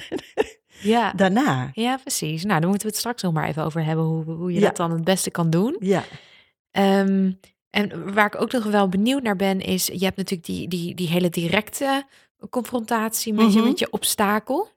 [0.93, 1.13] ja.
[1.13, 1.71] daarna.
[1.73, 2.45] ja, precies.
[2.45, 4.05] Nou, daar moeten we het straks nog maar even over hebben.
[4.05, 4.67] Hoe, hoe je Ja.
[4.67, 5.77] dat dan het beste kan doen.
[5.81, 6.05] Ja,
[6.71, 7.33] Ehm,
[7.71, 9.87] en waar ik ook nog wel benieuwd naar ben, is...
[9.87, 12.05] Je hebt natuurlijk die, die, die hele directe
[12.51, 13.69] confrontatie met, je, Mhm.
[13.69, 14.69] met je obstakel.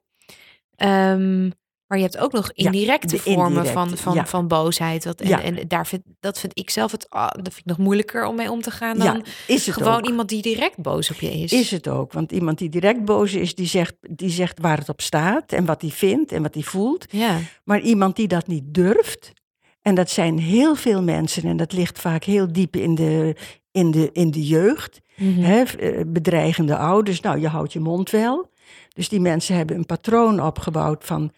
[0.75, 1.49] Ehm,
[1.89, 4.25] maar je hebt ook nog indirecte vormen indirecte, van, van, ja.
[4.25, 5.03] van boosheid.
[5.03, 5.41] Dat, en, Ja.
[5.41, 8.51] en daar vind, dat vind ik zelf het, dat vind ik nog moeilijker om mee
[8.51, 10.07] om te gaan dan is het gewoon ook.
[10.07, 11.51] iemand die direct boos op je is.
[11.51, 12.13] Is het ook.
[12.13, 15.65] Want iemand die direct boos is, die zegt, die zegt waar het op staat en
[15.65, 17.05] wat hij vindt en wat hij voelt.
[17.09, 19.33] Ja, Maar iemand die dat niet durft,
[19.81, 23.35] en dat zijn heel veel mensen en dat ligt vaak heel diep in de,
[23.71, 24.99] in de, in de jeugd.
[25.15, 25.41] Mhm.
[25.41, 28.49] Hè, eh, bedreigende ouders, nou je houdt je mond wel.
[28.93, 31.31] Dus die mensen hebben een patroon opgebouwd van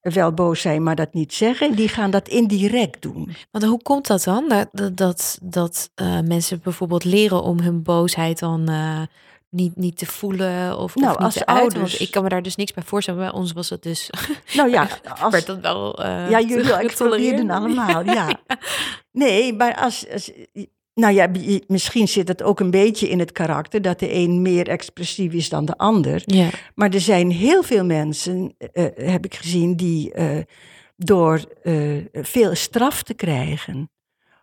[0.00, 1.74] wel boos zijn, maar dat niet zeggen.
[1.74, 3.34] Die gaan dat indirect doen.
[3.50, 4.48] Want hoe komt dat dan?
[4.72, 9.00] Dat, dat, dat, eh, mensen bijvoorbeeld leren om hun boosheid dan eh,
[9.50, 11.64] niet, niet te voelen of, Nou, of niet als te uiten?
[11.64, 13.20] Want ouders- ik kan me daar dus niks bij voorstellen.
[13.20, 14.10] Bij ons was het dus,
[14.56, 14.88] Nou ja,
[15.20, 18.40] als, werd dat wel eh ja jullie explodeerden allemaal, ja.
[19.12, 20.30] Nee, maar als, als,
[20.98, 21.30] nou ja,
[21.66, 25.48] misschien zit het ook een beetje in het karakter dat de een meer expressief is
[25.48, 26.22] dan de ander.
[26.26, 26.48] Ja.
[26.74, 30.38] Maar er zijn heel veel mensen, eh, eh, heb ik gezien, die eh,
[30.96, 31.44] door
[32.12, 33.90] veel straf te krijgen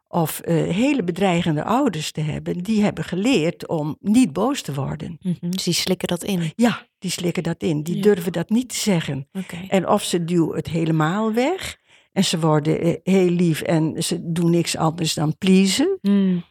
[0.07, 5.17] of hele bedreigende ouders te hebben, die hebben geleerd om niet boos te worden.
[5.21, 6.51] Mhm, Dus die slikken dat in.
[6.55, 7.83] Ja, die slikken dat in.
[7.83, 8.01] Die Ja.
[8.01, 9.27] durven dat niet te zeggen.
[9.67, 11.77] En of ze duwen het helemaal weg
[12.15, 15.97] en ze worden eh, heel lief en ze doen niks anders dan pleasen.
[16.01, 16.43] Mm.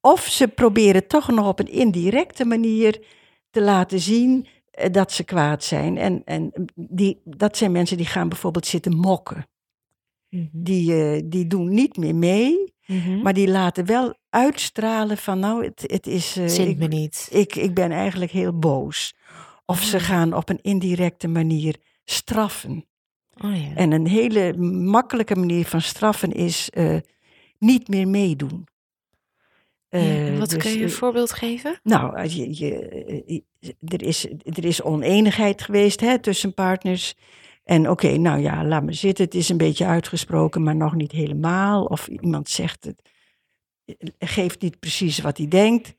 [0.00, 3.02] Of ze proberen toch nog op een indirecte manier
[3.50, 5.98] te laten zien eh, dat ze kwaad zijn.
[5.98, 9.46] En, en die, dat zijn mensen die gaan bijvoorbeeld zitten mokken.
[10.28, 10.46] Mhm.
[10.52, 13.20] Die, eh, die doen niet meer mee, Mhm.
[13.22, 16.32] maar die laten wel uitstralen van nou, het, het is...
[16.32, 17.28] Zint ik, me niet.
[17.30, 19.14] ik, ik ben eigenlijk heel boos.
[19.66, 20.02] Of ze Ah.
[20.02, 22.84] gaan op een indirecte manier straffen.
[23.44, 23.74] Oh ja.
[23.74, 26.96] En een hele makkelijke manier van straffen is eh,
[27.58, 28.68] niet meer meedoen.
[29.88, 31.80] Ja, Eh, Wat dus, kun je een eh, voorbeeld geven?
[31.82, 33.42] nou, je, je,
[33.80, 37.14] er, is, er is oneenigheid geweest hè, tussen partners.
[37.64, 39.24] En oké, nou ja, laat me zitten.
[39.24, 41.84] Het is een beetje uitgesproken, maar nog niet helemaal.
[41.84, 43.02] Of iemand zegt het,
[44.18, 45.94] geeft niet precies wat hij denkt.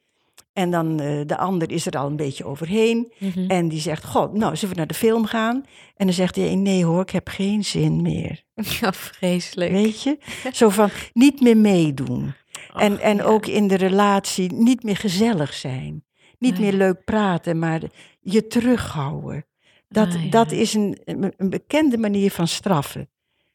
[0.53, 3.11] En dan eh, de ander is er al een beetje overheen.
[3.17, 3.49] Mhm.
[3.49, 5.55] En die zegt, god, nou, zullen we naar de film gaan?
[5.95, 8.43] En dan zegt hij, nee hoor, ik heb geen zin meer.
[8.81, 9.71] Ja, vreselijk.
[9.71, 10.17] Weet je?
[10.51, 12.33] Zo van, niet meer meedoen.
[12.75, 13.23] en en ja.
[13.23, 16.03] ook in de relatie niet meer gezellig zijn.
[16.37, 16.61] Niet Nee.
[16.61, 17.81] meer leuk praten, maar
[18.19, 19.45] je terughouden.
[19.89, 20.29] Dat, Ah, ja.
[20.29, 23.09] dat is een, een een bekende manier van straffen.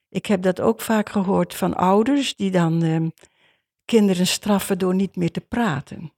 [0.09, 3.09] Ik heb dat ook vaak gehoord van ouders die dan ehm,
[3.85, 6.13] kinderen straffen door niet meer te praten.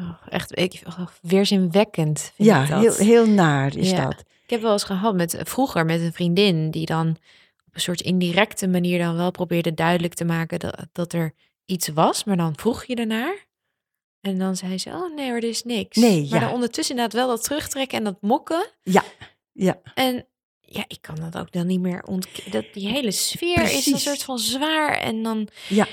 [0.00, 2.80] Oh, echt ik, oh, weerzinwekkend vind ja, ik dat.
[2.80, 4.04] heel, heel naar is Ja.
[4.04, 4.20] dat.
[4.44, 7.08] Ik heb wel eens gehad met vroeger met een vriendin die dan
[7.66, 11.34] op een soort indirecte manier dan wel probeerde duidelijk te maken dat, dat er
[11.64, 13.46] iets was, maar dan vroeg je ernaar.
[14.20, 15.96] En dan zei ze, oh nee, er is niks.
[15.96, 16.46] Nee, maar ja.
[16.46, 18.66] dan ondertussen inderdaad wel dat terugtrekken en dat mokken.
[18.82, 19.04] Ja,
[19.52, 19.80] ja.
[19.94, 20.26] En
[20.60, 22.52] ja, ik kan dat ook dan niet meer ontkennen.
[22.52, 24.92] Dat die hele sfeer is een soort van zwaar.
[24.98, 25.86] En dan, Ja.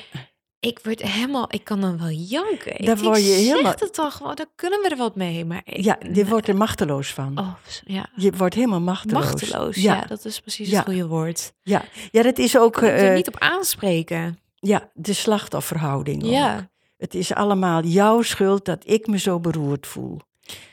[0.68, 2.86] Ik word helemaal, ik kan dan wel janken.
[2.86, 5.46] Daar word je helemaal- het gewoon, dan kunnen we er wat mee.
[5.46, 7.40] Maar ik, Ja, je wordt er machteloos van.
[7.40, 7.54] Oh,
[7.86, 8.10] ja.
[8.16, 9.24] Je wordt helemaal machteloos.
[9.24, 9.96] Machteloos, ja.
[9.96, 10.76] Ja, dat is precies Ja.
[10.78, 11.54] het goede woord.
[11.64, 11.84] ja.
[12.12, 14.40] ja dat is ook er eh, niet op aanspreken.
[14.56, 16.24] ja, de slachtofferhouding.
[16.24, 16.30] ook.
[16.32, 20.20] Ja, Het is allemaal jouw schuld dat ik me zo beroerd voel.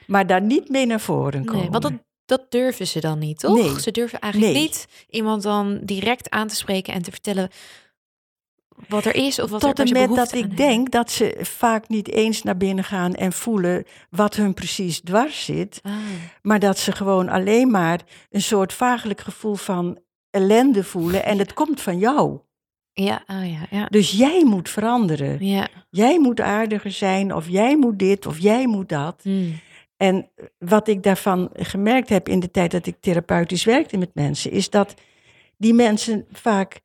[0.07, 1.61] Maar daar niet mee naar voren komen.
[1.61, 1.93] nee, want dat,
[2.27, 3.55] dat durven ze dan niet, toch?
[3.57, 3.81] Nee.
[3.81, 4.63] Ze durven eigenlijk Nee.
[4.63, 7.51] niet iemand dan direct aan te spreken en te vertellen
[8.89, 11.89] wat er is of wat Tot er en met dat ik denk dat ze vaak
[11.89, 15.81] niet eens naar binnen gaan en voelen wat hun precies dwars zit.
[15.83, 15.93] Ah,
[16.43, 19.99] Maar dat ze gewoon alleen maar een soort vagelijk gevoel van
[20.31, 21.25] ellende voelen.
[21.25, 22.39] En het komt van jou.
[22.93, 23.87] ja, ah, ja, ja.
[23.87, 25.47] Dus jij moet veranderen.
[25.47, 25.69] Ja.
[25.91, 29.21] Jij moet aardiger zijn, of jij moet dit, of jij moet dat.
[29.23, 29.61] Hmm.
[29.97, 34.51] En wat ik daarvan gemerkt heb in de tijd dat ik therapeutisch werkte met mensen,
[34.51, 34.95] is dat
[35.57, 36.81] die mensen vaak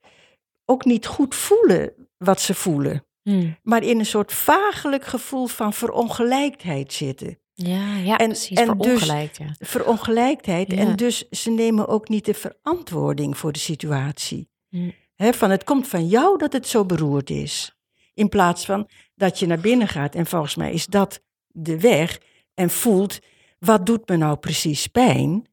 [0.70, 3.58] ook niet goed voelen wat ze voelen, Hmm.
[3.64, 7.40] maar in een soort vagelijk gevoel van verongelijkheid zitten.
[7.54, 8.58] Ja, ja, En- precies.
[8.58, 9.56] en verongelijkt, ja.
[9.60, 10.78] Verongelijkheid Ja.
[10.78, 14.50] en dus ze nemen ook niet de verantwoording voor de situatie.
[14.70, 14.90] Hm.
[15.16, 17.78] Hè, van het komt van jou dat het zo beroerd is.
[18.14, 22.20] In plaats van dat je naar binnen gaat en volgens mij is dat de weg
[22.54, 23.20] en voelt
[23.60, 25.48] wat doet me nou precies pijn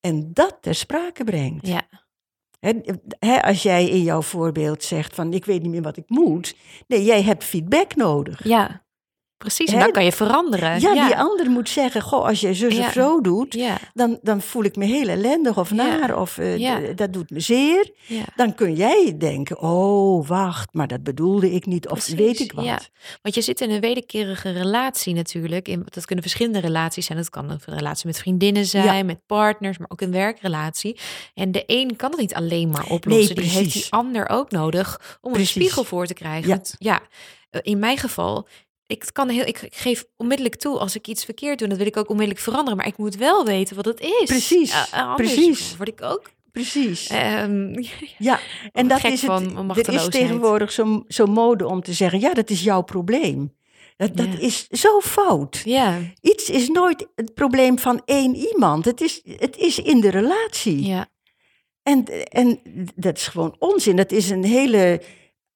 [0.00, 1.66] en dat ter sprake brengt.
[1.66, 1.88] Ja,
[3.40, 7.04] Als jij in jouw voorbeeld zegt van ik weet niet meer wat ik moet, nee,
[7.04, 8.44] jij hebt feedback nodig.
[8.44, 8.88] ja.
[9.40, 10.80] Precies, en dan kan je veranderen.
[10.80, 12.86] Ja, die ander moet zeggen, goh, als jij zus Ja.
[12.86, 16.78] of zo doet, Ja, dan, dan voel ik me heel ellendig of naar of eh,
[16.96, 17.90] dat doet me zeer.
[18.36, 22.90] Dan kun jij denken, oh wacht, maar dat bedoelde ik niet of weet ik wat.
[23.22, 25.68] Want je zit in een wederkerige relatie natuurlijk.
[25.68, 27.18] In, dat kunnen verschillende relaties zijn.
[27.18, 30.98] Dat kan een relatie met vriendinnen zijn, met partners, maar ook een werkrelatie.
[31.34, 33.34] En de een kan het niet alleen maar oplossen.
[33.34, 35.54] die heeft die ander ook nodig om Precies.
[35.54, 36.60] een spiegel voor te krijgen.
[36.78, 37.00] Ja,
[37.50, 38.46] eh, in mijn geval.
[38.90, 41.68] Ik, kan heel, ik geef onmiddellijk toe als ik iets verkeerd doe.
[41.68, 42.76] Dat wil ik ook onmiddellijk veranderen.
[42.76, 44.22] Maar ik moet wel weten wat het is.
[44.24, 45.76] Precies, Eh, eh, precies.
[45.76, 46.30] word ik ook...
[46.52, 47.06] Precies.
[47.08, 47.82] ehm,
[48.18, 48.38] ja,
[48.72, 49.86] en dat is het.
[49.88, 53.54] Er is tegenwoordig zo'n zo mode om te zeggen, ja, dat is jouw probleem.
[53.96, 54.38] Dat, dat Ja.
[54.38, 55.62] is zo fout.
[55.64, 58.84] ja, Iets is nooit het probleem van één iemand.
[58.84, 60.84] Het is, het is in de relatie.
[60.86, 61.08] ja,
[61.82, 62.60] En, en
[62.94, 63.96] dat is gewoon onzin.
[63.96, 65.02] Dat is een hele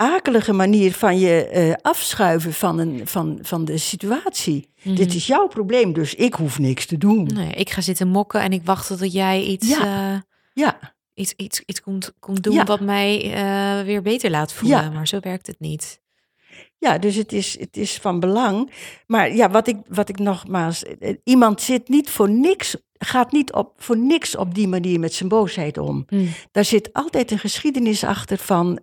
[0.04, 4.68] akelige manier van je eh, afschuiven van, een, van, van de situatie.
[4.82, 4.94] Mhm.
[4.94, 7.30] Dit is jouw probleem, dus ik hoef niks te doen.
[7.34, 10.12] Nee, ik ga zitten mokken en ik wacht tot jij iets, Ja.
[10.12, 10.20] eh,
[10.54, 10.78] Ja,
[11.14, 12.64] iets, iets, iets komt, komt doen Ja.
[12.64, 14.82] wat mij eh, weer beter laat voelen.
[14.82, 14.90] Ja.
[14.90, 16.02] Maar zo werkt het niet.
[16.78, 18.70] Ja, dus het is, het is van belang.
[19.06, 20.82] Maar ja, wat ik, wat ik nogmaals.
[21.24, 22.76] Iemand zit niet voor niks.
[22.98, 26.04] Gaat niet op, voor niks op die manier met zijn boosheid om.
[26.08, 26.28] Mm.
[26.52, 28.78] Daar zit altijd een geschiedenis achter van,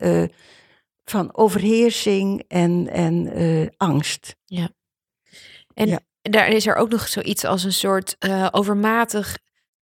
[1.06, 4.36] van overheersing en, en eh, angst.
[5.74, 6.00] En Ja.
[6.22, 9.38] daar is er ook nog zoiets als een soort eh, overmatig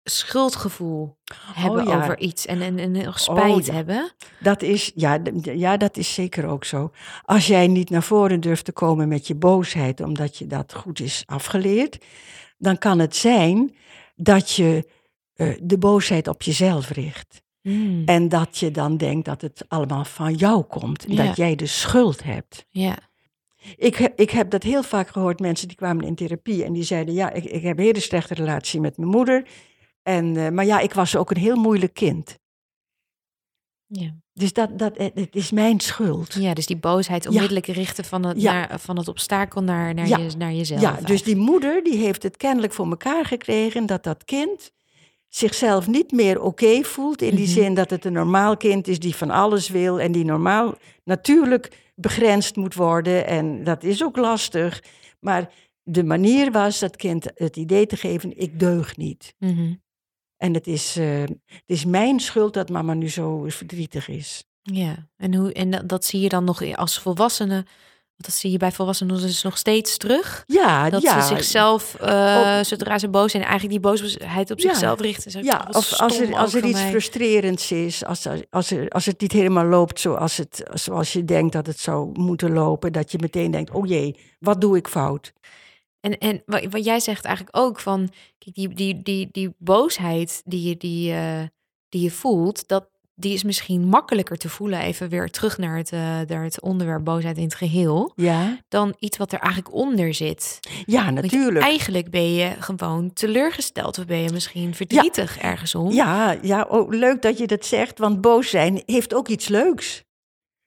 [0.04, 1.18] schuldgevoel
[1.54, 1.98] hebben Oh ja.
[1.98, 3.74] over iets en, en, en nog spijt ja.
[3.74, 4.12] hebben.
[4.40, 6.92] Dat is, ja, ja, dat is zeker ook zo.
[7.24, 11.00] Als jij niet naar voren durft te komen met je boosheid, omdat je dat goed
[11.00, 12.06] is afgeleerd,
[12.58, 13.76] dan kan het zijn
[14.16, 14.90] dat je
[15.34, 17.41] eh, de boosheid op jezelf richt.
[17.62, 18.02] Mm.
[18.06, 21.06] En dat je dan denkt dat het allemaal van jou komt.
[21.06, 21.26] en Ja.
[21.26, 22.66] Dat jij de schuld hebt.
[22.70, 22.98] Ja.
[23.76, 26.84] Ik heb, ik heb dat heel vaak gehoord, mensen die kwamen in therapie en die
[26.84, 29.48] zeiden: Ja, ik, ik heb een hele slechte relatie met mijn moeder.
[30.04, 32.40] En, eh, maar ja, ik was ook een heel moeilijk kind.
[33.88, 34.16] Ja.
[34.34, 36.34] Dus dat, dat, het het is mijn schuld.
[36.34, 38.54] ja, dus die boosheid onmiddellijk richten van het, Ja.
[38.54, 40.18] naar, van het obstakel naar, naar, Ja.
[40.18, 40.82] je, naar jezelf.
[40.82, 44.72] Ja, dus die moeder die heeft het kennelijk voor elkaar gekregen dat dat kind
[45.36, 47.22] zichzelf niet meer oké voelt.
[47.22, 47.54] In die Mhm.
[47.54, 51.92] zin dat het een normaal kind is die van alles wil en die normaal natuurlijk
[51.96, 53.28] begrensd moet worden.
[53.28, 54.84] En dat is ook lastig.
[55.20, 59.34] Maar de manier was dat kind het idee te geven: ik deug niet.
[59.38, 59.74] Mhm.
[60.38, 64.44] En het is, eh, het is mijn schuld dat mama nu zo verdrietig is.
[64.62, 67.66] Ja, en, hoe, en dat, dat zie je dan nog als volwassene.
[68.22, 70.44] Dat zie je bij volwassenen dus nog steeds terug.
[70.48, 71.22] Ja, Dat ja.
[71.22, 74.70] ze zichzelf, eh, Op- zodra ze boos zijn, eigenlijk die boosheid op Ja.
[74.70, 75.44] zichzelf richten.
[75.44, 76.90] Ja, of als er, als er iets mij.
[76.90, 81.54] frustrerends is, als, als, er, als het niet helemaal loopt zoals, het, zoals je denkt
[81.54, 85.34] dat het zou moeten lopen, dat je meteen denkt, oh jee, wat doe ik fout?
[86.00, 90.42] En, en wat, wat jij zegt eigenlijk ook van, kijk, die, die, die, die boosheid
[90.46, 91.14] die je, die,
[91.90, 92.88] die je voelt, dat,
[93.22, 95.92] die is misschien makkelijker te voelen, even weer terug naar het,
[96.28, 100.60] naar het onderwerp boosheid in het geheel, Ja, dan iets wat er eigenlijk onder zit.
[100.86, 101.66] ja Want natuurlijk.
[101.66, 105.92] eigenlijk ben je gewoon teleurgesteld of ben je misschien verdrietig ergens om.
[105.92, 110.04] Ja, ja oh, leuk dat je dat zegt, want boos zijn heeft ook iets leuks.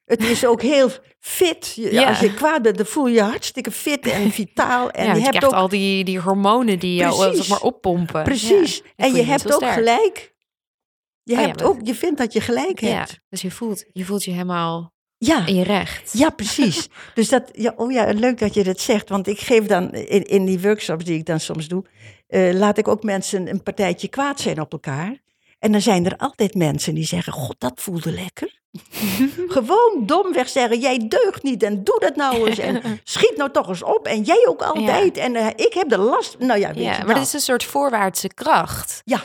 [0.04, 0.90] Het is ook heel
[1.20, 1.72] fit.
[1.76, 2.08] Je- Ja.
[2.08, 4.90] Als je kwaad bent, dan voel je je hartstikke fit en vitaal.
[4.90, 7.38] En ja, je hebt ook al die, die hormonen die jou eh, Precies.
[7.38, 8.22] zeg maar oppompen.
[8.22, 8.82] precies.
[8.96, 10.33] En je hebt ook gelijk.
[11.24, 13.20] Je, Oh ja, hebt ook, je vindt dat je gelijk Ja, hebt.
[13.28, 15.46] dus je voelt, je voelt je helemaal Ja.
[15.46, 16.12] in je recht.
[16.12, 16.88] Ja, precies.
[17.14, 19.08] dus dat, ja, oh ja, leuk dat je dat zegt.
[19.08, 21.84] Want ik geef dan in, in die workshops die ik dan soms doe,
[22.26, 25.22] eh, laat ik ook mensen een partijtje kwaad zijn op elkaar.
[25.58, 28.60] En dan zijn er altijd mensen die zeggen: God, dat voelde lekker.
[29.48, 32.58] Gewoon domweg zeggen: Jij deugt niet en doe dat nou eens.
[32.58, 34.06] En schiet nou toch eens op.
[34.06, 35.16] En jij ook altijd.
[35.16, 36.38] En eh, ik heb de last.
[36.38, 39.00] Nou ja, weet Ja, je maar dat is een soort voorwaartse kracht.
[39.04, 39.22] Ja.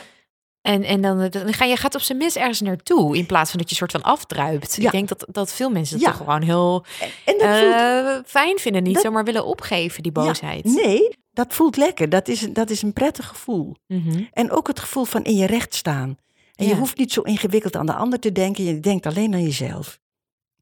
[0.62, 3.58] En, en dan, dan ga je gaat op zijn minst ergens naartoe in plaats van
[3.60, 4.76] dat je soort van afdruipt.
[4.76, 4.84] Ja.
[4.84, 6.06] Ik denk dat, dat veel mensen Ja.
[6.08, 6.84] toch gewoon heel
[7.24, 10.64] En dat voelt eh, fijn vinden, niet dat- zomaar willen opgeven, die Ja, boosheid.
[10.64, 12.08] nee, dat voelt lekker.
[12.08, 13.76] Dat is, een- dat is een prettig gevoel.
[13.86, 14.22] Mhm.
[14.32, 16.16] En ook het gevoel van in je recht staan.
[16.54, 18.64] En je hoeft niet zo ingewikkeld aan de ander te denken.
[18.64, 19.98] Je denkt alleen aan jezelf.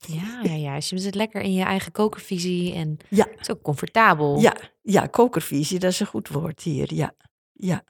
[0.06, 0.74] Ja, ja, ja.
[0.74, 3.26] Dus je zit lekker in je eigen kokervisie en Ja.
[3.30, 4.38] het is ook comfortabel.
[4.40, 6.94] Ja, ja, kokervisie, dat is een goed woord hier.
[6.94, 7.12] Ja,
[7.52, 7.82] ja.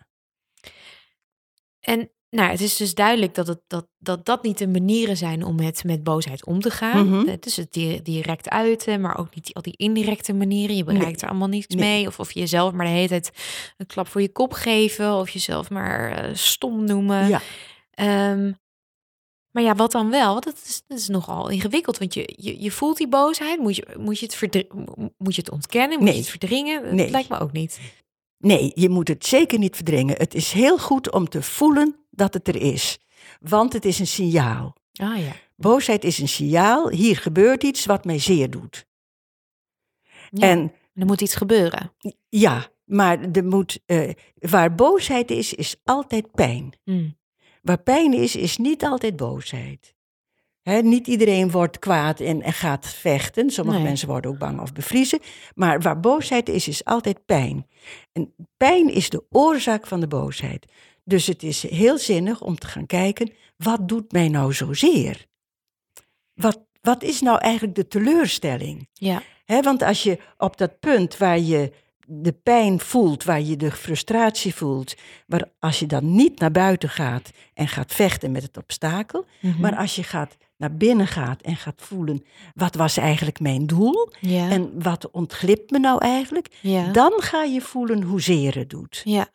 [1.88, 5.44] En nou, het is dus duidelijk dat, het, dat, dat dat niet de manieren zijn
[5.44, 7.09] om met, met boosheid om te gaan.
[7.09, 7.27] Mhm.
[7.29, 10.77] Het is het di- direct uiten, maar ook niet die, al die indirecte manieren.
[10.77, 11.16] Je bereikt Nee.
[11.20, 11.79] er allemaal niets Nee.
[11.88, 12.07] mee.
[12.07, 13.31] Of, of je jezelf maar de hele tijd
[13.77, 15.14] een klap voor je kop geven.
[15.14, 17.29] Of jezelf maar eh, stom noemen.
[17.29, 17.40] ja.
[17.90, 18.53] Ehm,
[19.51, 20.33] maar ja, wat dan wel?
[20.33, 21.98] Want dat is, dat is nogal ingewikkeld.
[21.98, 23.59] Want je, je, je voelt die boosheid.
[23.61, 24.66] Moet je, moet, je het
[25.18, 25.96] moet je het ontkennen?
[25.96, 26.14] Moet Nee.
[26.14, 26.83] je het verdringen?
[26.83, 27.11] Dat Nee.
[27.11, 27.81] lijkt me ook niet.
[28.38, 30.16] Nee, je moet het zeker niet verdringen.
[30.18, 32.98] Het is heel goed om te voelen dat het er is.
[33.40, 34.77] Want het is een signaal.
[34.92, 35.33] Ah ja.
[35.57, 36.88] Boosheid is een signaal.
[36.90, 38.87] Hier gebeurt iets wat mij zeer doet.
[40.31, 40.48] ja.
[40.48, 41.92] En er moet iets gebeuren.
[42.29, 46.72] ja, maar er moet, eh, waar boosheid is, is altijd pijn.
[46.85, 47.16] Mm.
[47.62, 49.94] Waar pijn is, is niet altijd boosheid.
[50.83, 53.50] Niet iedereen wordt kwaad en, en gaat vechten.
[53.50, 53.87] Sommige Nee.
[53.87, 55.18] mensen worden ook bang of bevriezen.
[55.54, 57.66] Maar waar boosheid is, is altijd pijn.
[58.12, 60.72] En pijn is de oorzaak van de boosheid.
[61.04, 65.26] Dus het is heel zinnig om te gaan kijken, wat doet mij nou zozeer?
[66.35, 68.88] Wat, wat is nou eigenlijk de teleurstelling?
[68.92, 69.22] Ja.
[69.62, 71.72] Want als je op dat punt waar je
[72.07, 74.94] de pijn voelt, waar je de frustratie voelt,
[75.26, 79.61] waar als je dan niet naar buiten gaat en gaat vechten met het obstakel, Mhm.
[79.61, 84.12] maar als je gaat naar binnen gaat en gaat voelen, wat was eigenlijk mijn doel
[84.21, 84.51] ja.
[84.51, 86.92] en wat ontglipt me nou eigenlijk, ja.
[86.92, 89.01] dan ga je voelen hoezeer het doet.
[89.05, 89.29] ja.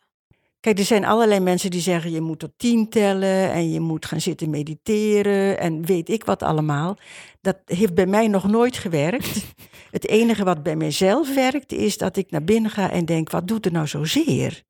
[0.64, 4.06] Kijk, er zijn allerlei mensen die zeggen je moet tot tien tellen en je moet
[4.06, 6.96] gaan zitten mediteren en weet ik wat allemaal.
[7.40, 9.44] Dat heeft bij mij nog nooit gewerkt.
[9.90, 13.48] Het enige wat bij mijzelf werkt, is dat ik naar binnen ga en denk: wat
[13.48, 14.62] doet er nou zozeer?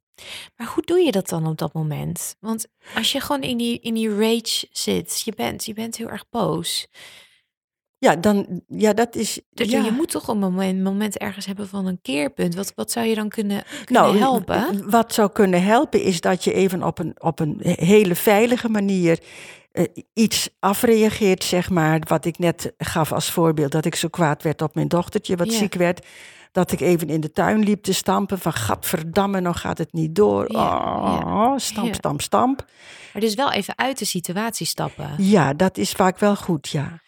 [0.56, 2.36] Maar hoe doe je dat dan op dat moment?
[2.40, 6.08] Want als je gewoon in die, in die rage zit, je bent, je bent heel
[6.08, 6.88] erg boos.
[7.98, 9.40] Ja, dan, ja dat is.
[9.50, 9.84] Dus ja.
[9.84, 12.54] je moet toch een moment, moment ergens hebben van een keerpunt.
[12.54, 14.90] Wat, wat zou je dan kunnen, kunnen Nou, helpen?
[14.90, 19.18] Wat zou kunnen helpen is dat je even op een, op een hele veilige manier
[19.74, 22.00] eh, iets afreageert, zeg maar.
[22.08, 25.52] Wat ik net gaf als voorbeeld, dat ik zo kwaad werd op mijn dochtertje, wat
[25.52, 25.58] Ja.
[25.58, 26.06] ziek werd.
[26.52, 30.14] Dat ik even in de tuin liep te stampen van, gadverdamme, nou gaat het niet
[30.14, 30.52] door.
[30.52, 30.76] Ja,
[31.24, 31.92] Oh, stamp, ja.
[31.94, 32.64] stamp, stamp.
[33.12, 35.10] Maar dus wel even uit de situatie stappen.
[35.18, 37.02] Ja, dat is vaak wel goed, ja.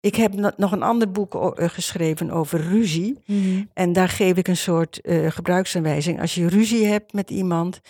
[0.00, 3.18] Ik heb no- nog een ander boek eh, geschreven over ruzie.
[3.26, 3.64] Mhm.
[3.74, 6.20] En daar geef ik een soort eh, gebruiksaanwijzing.
[6.20, 7.80] Als je ruzie hebt met iemand,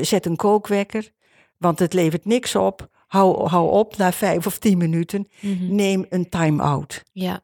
[0.00, 1.10] zet een kookwekker,
[1.58, 2.88] want het levert niks op.
[3.14, 5.28] Hou, hou op na vijf of tien minuten.
[5.40, 5.74] Mhm.
[5.74, 7.02] Neem een time-out.
[7.12, 7.40] Ja,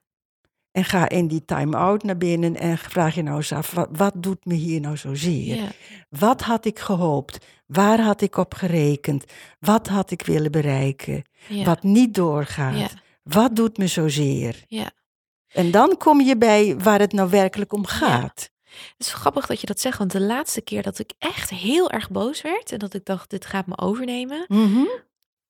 [0.71, 4.13] En ga in die time-out naar binnen en vraag je nou eens af, wat, wat
[4.17, 5.57] doet me hier nou zozeer?
[5.57, 5.69] ja,
[6.09, 7.47] Wat had ik gehoopt?
[7.67, 9.25] Waar had ik op gerekend?
[9.59, 11.23] Wat had ik willen bereiken?
[11.49, 12.79] ja, Wat niet doorgaat?
[12.79, 12.89] ja,
[13.23, 14.65] Wat doet me zozeer?
[14.69, 14.91] ja.
[15.51, 18.51] En dan kom je bij waar het nou werkelijk om gaat.
[18.97, 21.91] Het is grappig dat je dat zegt, want de laatste keer dat ik echt heel
[21.91, 24.45] erg boos werd en dat ik dacht, dit gaat me overnemen.
[24.49, 24.85] Mhm.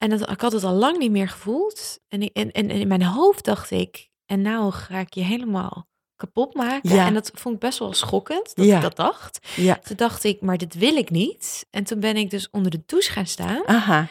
[0.01, 1.99] En dat, ik had het al lang niet meer gevoeld.
[2.09, 5.89] En, ik- en, en, in mijn hoofd dacht ik, en nou ga ik je helemaal
[6.17, 6.95] kapot maken.
[6.95, 7.07] Ja.
[7.07, 8.77] En dat vond ik best wel schokkend, dat Ja.
[8.77, 9.39] ik dat dacht.
[9.57, 11.67] Ja, Toen dacht ik, maar dit wil ik niet.
[11.71, 13.67] En toen ben ik dus onder de douche gaan staan.
[13.67, 14.09] aha.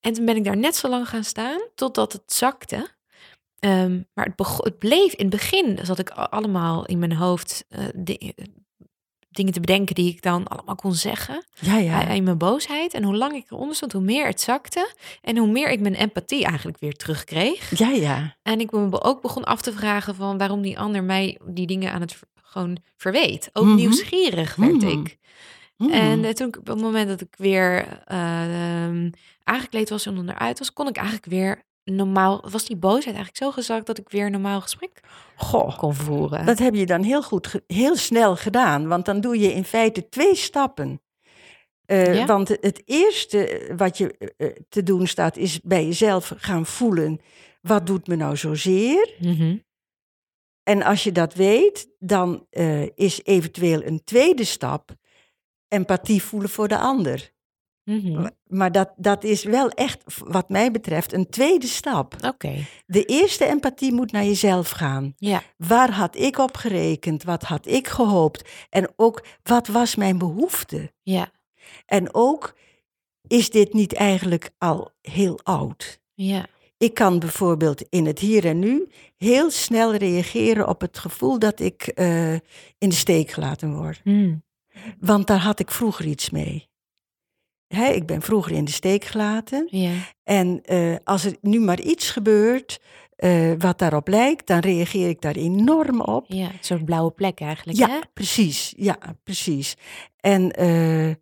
[0.00, 2.88] En toen ben ik daar net zo lang gaan staan totdat het zakte.
[3.58, 7.84] Ehm, maar het, het bleef in het begin, zat ik allemaal in mijn hoofd eh,
[9.30, 11.44] dingen te bedenken die ik dan allemaal kon zeggen.
[11.60, 12.06] Ja, ja.
[12.08, 12.94] In mijn boosheid.
[12.94, 14.92] En hoe lang ik eronder stond, hoe meer het zakte.
[15.22, 17.78] En hoe meer ik mijn empathie eigenlijk weer terugkreeg.
[17.78, 18.36] Ja, ja.
[18.42, 21.92] En ik me ook begon af te vragen van waarom die ander mij die dingen
[21.92, 23.50] aan het gewoon verweet.
[23.52, 23.74] Ook Mhm.
[23.74, 24.88] nieuwsgierig werd Mhm.
[24.88, 25.16] ik.
[25.76, 25.90] Mm.
[25.90, 29.10] En eh, toen op het moment dat ik weer eh, ehm,
[29.44, 31.62] aangekleed was en onderuit was, kon ik eigenlijk weer
[31.94, 35.00] normaal, was die boosheid eigenlijk zo gezakt dat ik weer een normaal gesprek
[35.36, 36.46] Goh, kon voeren.
[36.46, 38.88] dat heb je dan heel goed, heel snel gedaan.
[38.88, 41.00] Want dan doe je in feite twee stappen.
[41.84, 42.26] Eh, Ja.
[42.26, 47.20] Want het eerste wat je eh, eh, te doen staat, is bij jezelf gaan voelen.
[47.60, 49.14] Wat doet me nou zozeer?
[49.18, 49.56] Mhm.
[50.62, 54.90] En als je dat weet, dan eh, is eventueel een tweede stap
[55.68, 57.30] empathie voelen voor de ander.
[57.88, 58.28] Mhm.
[58.46, 62.14] Maar dat, dat is wel echt, wat mij betreft, een tweede stap.
[62.24, 62.54] Oké,
[62.86, 65.14] De eerste empathie moet naar jezelf gaan.
[65.16, 67.22] ja, Waar had ik op gerekend?
[67.24, 68.48] Wat had ik gehoopt?
[68.70, 70.92] En ook, wat was mijn behoefte?
[71.02, 71.30] ja,
[71.86, 72.54] En ook,
[73.26, 76.00] is dit niet eigenlijk al heel oud?
[76.14, 76.46] ja,
[76.78, 81.60] Ik kan bijvoorbeeld in het hier en nu heel snel reageren op het gevoel dat
[81.60, 82.32] ik eh,
[82.78, 84.00] in de steek gelaten word.
[84.04, 84.42] Mm.
[85.00, 86.66] Want daar had ik vroeger iets mee.
[87.68, 89.66] Hè, ik ben vroeger in de steek gelaten.
[89.70, 89.90] ja,
[90.24, 92.80] En eh, als er nu maar iets gebeurt
[93.16, 96.24] eh, wat daarop lijkt, dan reageer ik daar enorm op.
[96.28, 96.46] ja.
[96.46, 97.98] Een soort blauwe plek eigenlijk, Ja, hè?
[98.14, 98.74] precies.
[98.76, 99.74] Ja, precies.
[100.20, 101.14] En eh,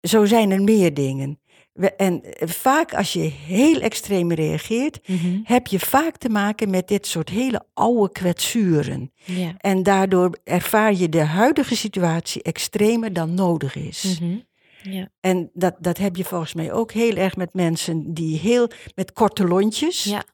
[0.00, 1.38] zo zijn er meer dingen.
[1.72, 5.38] We- En vaak als je heel extreem reageert, Mhm.
[5.44, 9.12] heb je vaak te maken met dit soort hele oude kwetsuren.
[9.24, 9.54] Ja.
[9.58, 14.18] En daardoor ervaar je de huidige situatie extremer dan nodig is.
[14.20, 14.36] Mhm.
[14.90, 15.08] Ja.
[15.20, 19.12] En dat, dat heb je volgens mij ook heel erg met mensen die heel met
[19.12, 20.04] korte lontjes.
[20.04, 20.24] Ja.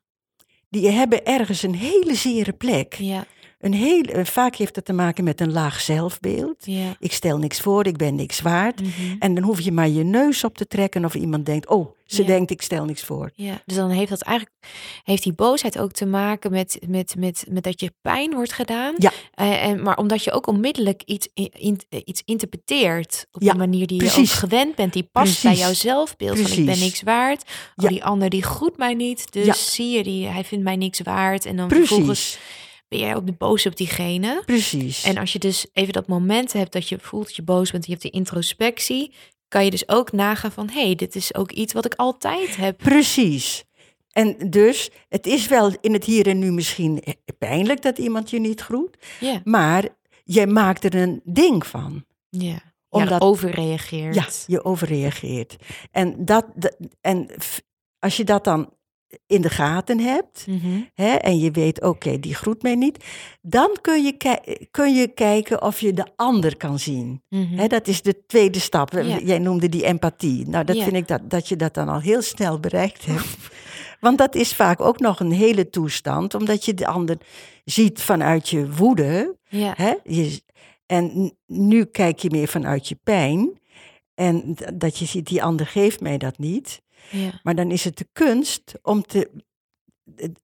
[0.68, 2.94] Die hebben ergens een hele zere plek.
[2.94, 3.26] Ja.
[3.60, 6.56] Een heel, eh, vaak heeft dat te maken met een laag zelfbeeld.
[6.60, 6.96] Ja.
[6.98, 8.80] Ik stel niks voor, ik ben niks waard.
[8.80, 9.16] Mhm.
[9.18, 12.20] En dan hoef je maar je neus op te trekken of iemand denkt, oh, ze
[12.22, 12.26] Ja.
[12.26, 13.30] denkt ik stel niks voor.
[13.34, 14.56] Ja, dus dan heeft dat eigenlijk
[15.04, 18.94] heeft die boosheid ook te maken met, met, met, met dat je pijn wordt gedaan.
[18.98, 19.12] Ja.
[19.34, 23.50] Eh, en, maar omdat je ook onmiddellijk iets, in, in- eh, iets interpreteert op Ja,
[23.52, 24.32] een manier die je precies.
[24.32, 25.60] ook gewend bent, die past bij Precies.
[25.66, 26.38] jouw zelfbeeld.
[26.38, 26.82] Van ik ben Precies.
[26.84, 27.42] niks waard.
[27.76, 29.32] Oh, die ander die groet mij niet.
[29.32, 31.44] Dus zie je, die, hij vindt mij niks waard.
[31.46, 32.38] En dan vervolgens Precies,
[32.90, 34.42] ben jij de boos op diegene.
[34.46, 35.02] precies.
[35.04, 37.84] En als je dus even dat moment hebt dat je voelt dat je boos bent,
[37.84, 39.12] je hebt de introspectie,
[39.48, 42.56] kan je dus ook nagaan van, hé, hey, dit is ook iets wat ik altijd
[42.56, 42.78] heb.
[42.78, 43.64] Precies.
[44.10, 47.02] En dus, het is wel in het hier en nu misschien
[47.38, 49.88] pijnlijk dat iemand je niet groet, Ja, maar
[50.24, 52.04] jij maakt er een ding van.
[52.28, 52.68] ja.
[52.88, 54.14] Omdat- ja, overreageert.
[54.14, 55.56] Ja, je overreageert.
[55.90, 56.46] En, dat,
[57.00, 57.30] en
[57.98, 58.72] als je dat dan
[59.26, 60.80] in de gaten hebt, Mhm.
[60.94, 63.04] hè, en je weet, oké, die groet mij niet,
[63.42, 64.16] dan kun je,
[64.70, 67.22] kun je kijken of je de ander kan zien.
[67.28, 67.58] Mhm.
[67.58, 68.92] Hè, dat is de tweede stap.
[68.92, 69.18] Ja.
[69.18, 70.48] Jij noemde die empathie.
[70.48, 70.82] Nou, dat Ja.
[70.82, 73.36] vind ik dat, dat je dat dan al heel snel bereikt hebt.
[74.00, 77.16] Want dat is vaak ook nog een hele toestand, omdat je de ander
[77.64, 79.36] ziet vanuit je woede.
[79.48, 79.72] Ja.
[79.76, 79.94] Hè?
[80.04, 80.42] Je,
[80.86, 83.58] en nu kijk je meer vanuit je pijn.
[84.14, 86.80] En dat je ziet, die ander geeft mij dat niet.
[87.10, 87.40] Ja.
[87.42, 89.30] Maar dan is het de kunst om, te,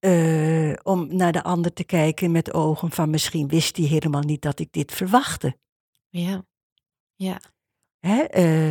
[0.01, 4.43] eh, om naar de ander te kijken met ogen van misschien wist hij helemaal niet
[4.43, 5.57] dat ik dit verwachtte.
[6.09, 6.45] Ja.
[7.15, 7.41] Ja.
[8.01, 8.23] Hè?
[8.23, 8.71] eh,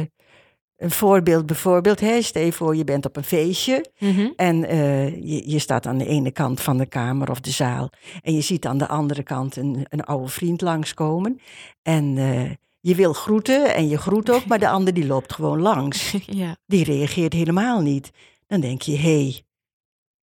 [0.76, 2.22] een voorbeeld bijvoorbeeld, hè?
[2.22, 4.30] stel je voor je bent op een feestje Mhm.
[4.36, 7.90] en eh, je, je staat aan de ene kant van de kamer of de zaal
[8.22, 11.40] en je ziet aan de andere kant een, een oude vriend langskomen
[11.82, 12.52] en eh,
[12.86, 16.16] je wil groeten en je groet ook, maar de ander die loopt gewoon langs.
[16.26, 16.58] ja.
[16.66, 18.12] Die reageert helemaal niet.
[18.48, 19.42] Dan denk je, hé, hey,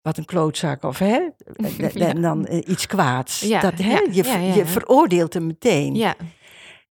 [0.01, 1.19] wat een klootzak of hè,
[1.93, 3.39] en dan eh, iets kwaads.
[3.39, 4.23] Ja, dat, hè, je,
[4.55, 5.95] je veroordeelt hem meteen.
[5.95, 6.15] Ja.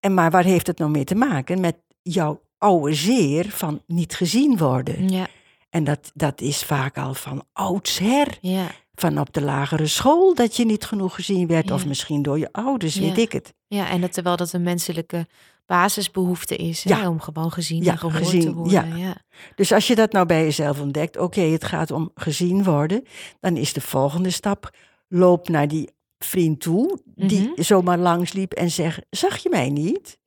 [0.00, 1.60] En maar waar heeft het nou mee te maken?
[1.60, 5.08] Met jouw oude zeer van niet gezien worden.
[5.08, 5.26] Ja.
[5.70, 8.38] En dat, dat is vaak al van oudsher.
[8.40, 8.66] Ja.
[9.04, 11.70] Van op de lagere school dat je niet genoeg gezien werd.
[11.70, 13.54] Of misschien door je ouders, weet ik het.
[13.66, 15.26] Ja, en dat terwijl dat een menselijke
[15.66, 18.96] basisbehoefte is, hè, om gewoon gezien en gehoord gezien, te worden.
[18.98, 19.16] ja.
[19.54, 23.04] Dus als je dat nou bij jezelf ontdekt, oké, het gaat om gezien worden,
[23.40, 24.76] dan is de volgende stap,
[25.08, 27.62] loop naar die vriend toe, die Mhm.
[27.62, 30.18] zomaar langsliep en zeg, zag je mij niet?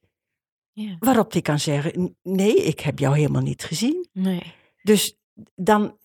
[0.72, 0.96] Ja.
[1.00, 4.08] Waarop die kan zeggen, "N- nee, ik heb jou helemaal niet gezien.
[4.14, 4.54] Nee.
[4.82, 5.18] Dus
[5.56, 5.98] dan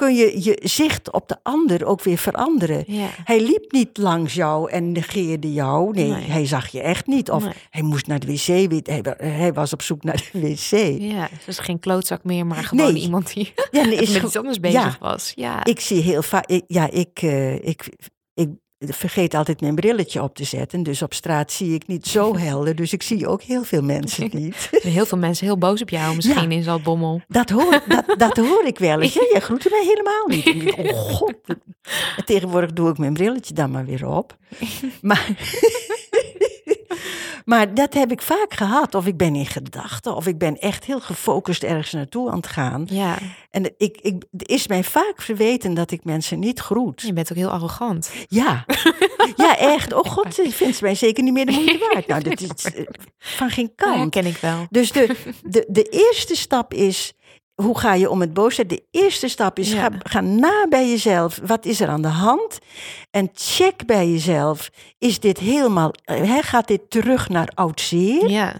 [0.00, 2.84] kun je je zicht op de ander ook weer veranderen.
[2.86, 3.06] Ja.
[3.24, 5.94] Hij liep niet langs jou en negeerde jou.
[5.94, 6.22] Nee, Nee.
[6.30, 7.30] hij zag je echt niet.
[7.30, 7.52] Of Nee.
[7.70, 8.46] hij moest naar de wc.
[8.86, 11.00] Hij, hij was op zoek naar de wc.
[11.00, 13.02] Ja, dus geen klootzak meer, maar gewoon Nee.
[13.02, 15.32] iemand die Ja, is met iets anders bezig was.
[15.36, 15.64] Ja.
[15.64, 16.60] Ik zie heel vaak.
[16.66, 18.08] Ja, ik, eh, ik, ik
[18.88, 20.82] vergeet altijd mijn brilletje op te zetten.
[20.82, 22.74] Dus op straat zie ik niet zo helder.
[22.74, 24.68] Dus ik zie ook heel veel mensen niet.
[24.70, 27.20] Heel veel mensen heel boos op jou, misschien in Zaltbommel.
[27.28, 29.14] Dat hoor, dat, dat hoor ik wel eens.
[29.14, 30.74] Ja, jij groette mij helemaal niet.
[30.76, 31.34] Oh god.
[32.16, 34.36] En tegenwoordig doe ik mijn brilletje dan maar weer op.
[35.00, 35.26] Maar,
[37.50, 38.94] maar dat heb ik vaak gehad.
[38.94, 40.16] Of ik ben in gedachten.
[40.16, 42.86] Of ik ben echt heel gefocust ergens naartoe aan het gaan.
[42.90, 43.18] Ja,
[43.50, 47.00] En ik, ik, het is mij vaak verweten dat ik mensen niet groet.
[47.02, 48.10] je bent ook heel arrogant.
[48.28, 48.64] Ja,
[49.36, 49.92] ja echt.
[49.92, 52.06] Oh god, ze vindt mij zeker niet meer de moeite waard.
[52.06, 52.86] Nou, dat is eh,
[53.18, 54.10] van geen kant.
[54.10, 54.66] ken ik wel.
[54.70, 57.14] Dus de, de, de eerste stap is,
[57.62, 58.68] hoe ga je om het boosheid?
[58.68, 59.80] De eerste stap is, Ja.
[59.80, 61.40] ga, ga na bij jezelf.
[61.46, 62.58] Wat is er aan de hand?
[63.10, 68.28] En check bij jezelf, is dit helemaal, eh, hè, gaat dit terug naar oud zeer?
[68.28, 68.54] Ja.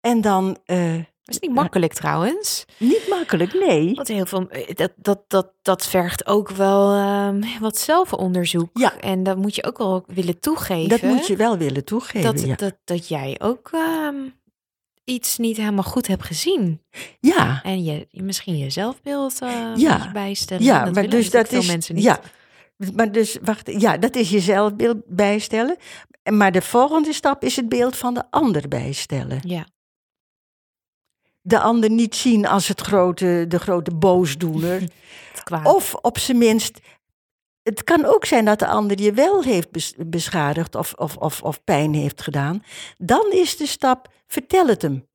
[0.00, 2.64] En dan, eh, Dat is niet makkelijk trouwens.
[2.76, 3.94] niet makkelijk, nee.
[3.94, 8.70] Want heel veel, eh, dat, dat, dat, dat vergt ook wel ehm, wat zelfonderzoek.
[8.72, 8.98] Ja.
[9.00, 10.88] En dat moet je ook wel willen toegeven.
[10.88, 12.22] Dat moet je wel willen toegeven.
[12.34, 12.54] dat, ja.
[12.54, 14.14] dat, dat jij ook ehm,
[15.08, 16.82] iets niet helemaal goed hebt gezien.
[17.20, 17.60] ja.
[17.62, 20.12] En je, misschien je zelfbeeld eh Ja.
[20.12, 20.64] bijstellen.
[20.64, 21.58] Ja, dat maar dus dat natuurlijk is.
[21.58, 22.04] veel mensen niet.
[22.04, 22.20] Ja,
[22.94, 25.76] maar dus wacht, ja, dat is je zelfbeeld bijstellen.
[26.22, 29.38] En Maar de volgende stap is het beeld van de ander bijstellen.
[29.42, 29.66] Ja.
[31.40, 34.82] De ander niet zien als het grote, de grote boosdoener.
[35.64, 36.78] Of op zijn minst.
[37.68, 41.42] Het kan ook zijn dat de ander je wel heeft bes- beschadigd of, of, of,
[41.42, 42.62] of pijn heeft gedaan.
[42.96, 45.06] Dan is de stap, vertel het hem,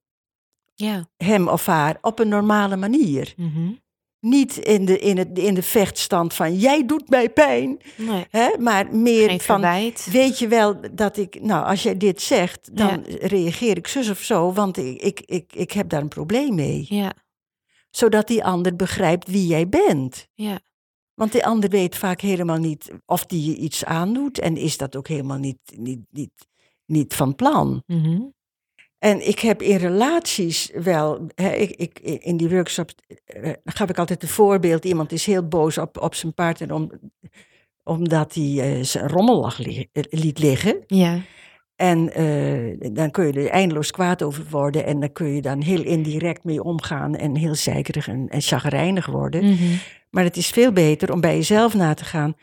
[0.73, 1.07] Ja.
[1.17, 3.33] hem of haar, op een normale manier.
[3.37, 3.71] Mhm.
[4.19, 7.79] Niet in de, in, het, in de vechtstand van jij doet mij pijn.
[7.97, 8.25] Nee.
[8.29, 8.49] Hè?
[8.59, 10.07] Maar meer Geen van, verwijt.
[10.11, 14.19] weet je wel dat ik, nou als jij dit zegt, dan reageer ik zus of
[14.21, 16.85] zo, want ik, ik, ik, ik heb daar een probleem mee.
[16.89, 17.13] Ja.
[17.91, 20.27] Zodat die ander begrijpt wie jij bent.
[20.33, 20.59] Ja.
[21.15, 24.95] Want die ander weet vaak helemaal niet of die je iets aandoet en is dat
[24.95, 26.47] ook helemaal niet, niet, niet,
[26.85, 27.83] niet van plan.
[27.87, 28.21] Mhm.
[28.97, 32.95] En ik heb in relaties wel, hè, ik, ik, in die workshops
[33.25, 34.85] eh, gaf ik altijd een voorbeeld.
[34.85, 36.91] Iemand is heel boos op, op zijn partner om,
[37.83, 40.83] omdat hij eh, zijn rommel lag li- eh, liet liggen.
[40.87, 41.21] Ja.
[41.83, 44.85] En eh, dan kun je er eindeloos kwaad over worden.
[44.85, 49.05] En dan kun je dan heel indirect mee omgaan en heel zeikerig en, en chagrijnig
[49.05, 49.45] worden.
[49.45, 49.75] Mhm.
[50.09, 52.35] Maar het is veel beter om bij jezelf na te gaan.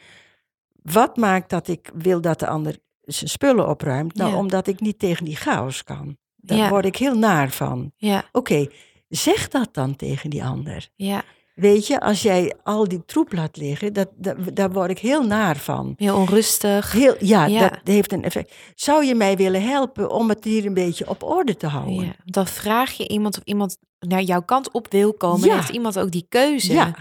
[0.82, 4.14] Wat maakt dat ik wil dat de ander zijn spullen opruimt?
[4.14, 4.36] Nou, Ja.
[4.36, 6.16] omdat ik niet tegen die chaos kan.
[6.36, 6.68] Daar Ja.
[6.68, 7.92] word ik heel naar van.
[7.96, 8.24] Ja.
[8.32, 8.66] Oké,
[9.08, 10.88] zeg dat dan tegen die ander.
[10.96, 11.22] Ja.
[11.60, 15.22] Weet je, als jij al die troep laat liggen, dat, dat, daar word ik heel
[15.22, 15.94] naar van.
[15.96, 16.92] Heel onrustig.
[16.92, 17.60] Heel, ja, Ja.
[17.60, 18.54] dat heeft een effect.
[18.74, 22.04] Zou je mij willen helpen om het hier een beetje op orde te houden?
[22.04, 22.12] Ja.
[22.24, 25.48] Dan vraag je iemand of iemand naar jouw kant op wil komen.
[25.48, 25.54] Ja.
[25.54, 26.72] Heeft iemand ook die keuze.
[26.72, 26.94] Ja.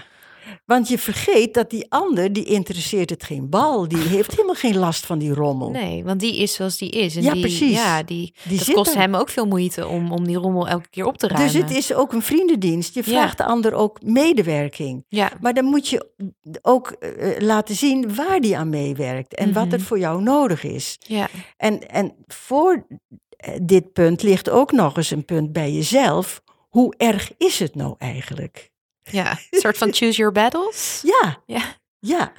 [0.66, 3.88] Want je vergeet dat die ander, die interesseert het geen bal.
[3.88, 5.70] Die heeft helemaal geen last van die rommel.
[5.70, 7.16] Nee, want die is zoals die is.
[7.16, 7.72] En Ja, die, precies.
[7.76, 11.06] Ja, die, Die dat kost hem ook veel moeite om, om die rommel elke keer
[11.06, 11.52] op te ruimen.
[11.54, 12.94] Dus het is ook een vriendendienst.
[12.94, 13.12] Je Ja.
[13.12, 15.06] vraagt de ander ook medewerking.
[15.08, 16.08] Ja, Maar dan moet je
[16.62, 19.88] ook eh, eh, laten zien waar die aan meewerkt en wat er Mhm.
[19.88, 20.98] voor jou nodig is.
[21.00, 21.28] ja,
[21.58, 22.86] En, en voor
[23.38, 26.42] eh, dit punt ligt ook nog eens een punt bij jezelf.
[26.70, 28.69] Hoe erg is het nou eigenlijk?
[29.12, 29.32] Ja.
[29.50, 31.00] Een soort van choose your battles.
[31.22, 31.62] Ja, Ja.
[32.00, 32.34] ja,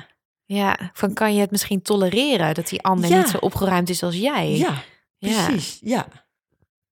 [0.47, 3.16] Ja, van kan je het misschien tolereren dat die ander Ja.
[3.18, 4.57] niet zo opgeruimd is als jij?
[4.57, 4.83] ja,
[5.18, 5.45] Ja.
[5.47, 5.79] precies.
[5.83, 6.07] Ja,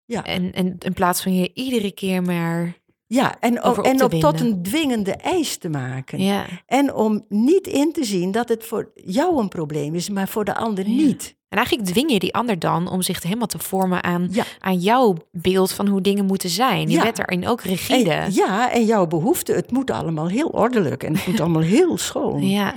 [0.04, 0.24] ja.
[0.24, 2.76] En, en in plaats van je iedere keer maar...
[3.06, 3.40] ja.
[3.40, 6.22] En, ook, en ook tot een dwingende eis te maken.
[6.22, 10.28] Ja, En om niet in te zien dat het voor jou een probleem is, maar
[10.28, 10.94] voor de ander Ja.
[10.94, 11.36] niet.
[11.48, 14.44] En eigenlijk dwing je die ander dan om zich helemaal te vormen aan, Ja.
[14.58, 16.80] aan jouw beeld van hoe dingen moeten zijn.
[16.90, 17.02] Je Ja.
[17.02, 18.10] bent daarin ook rigide.
[18.10, 21.98] En, ja, en jouw behoefte, het moet allemaal heel ordelijk en het moet allemaal heel
[21.98, 22.48] schoon.
[22.48, 22.74] Ja.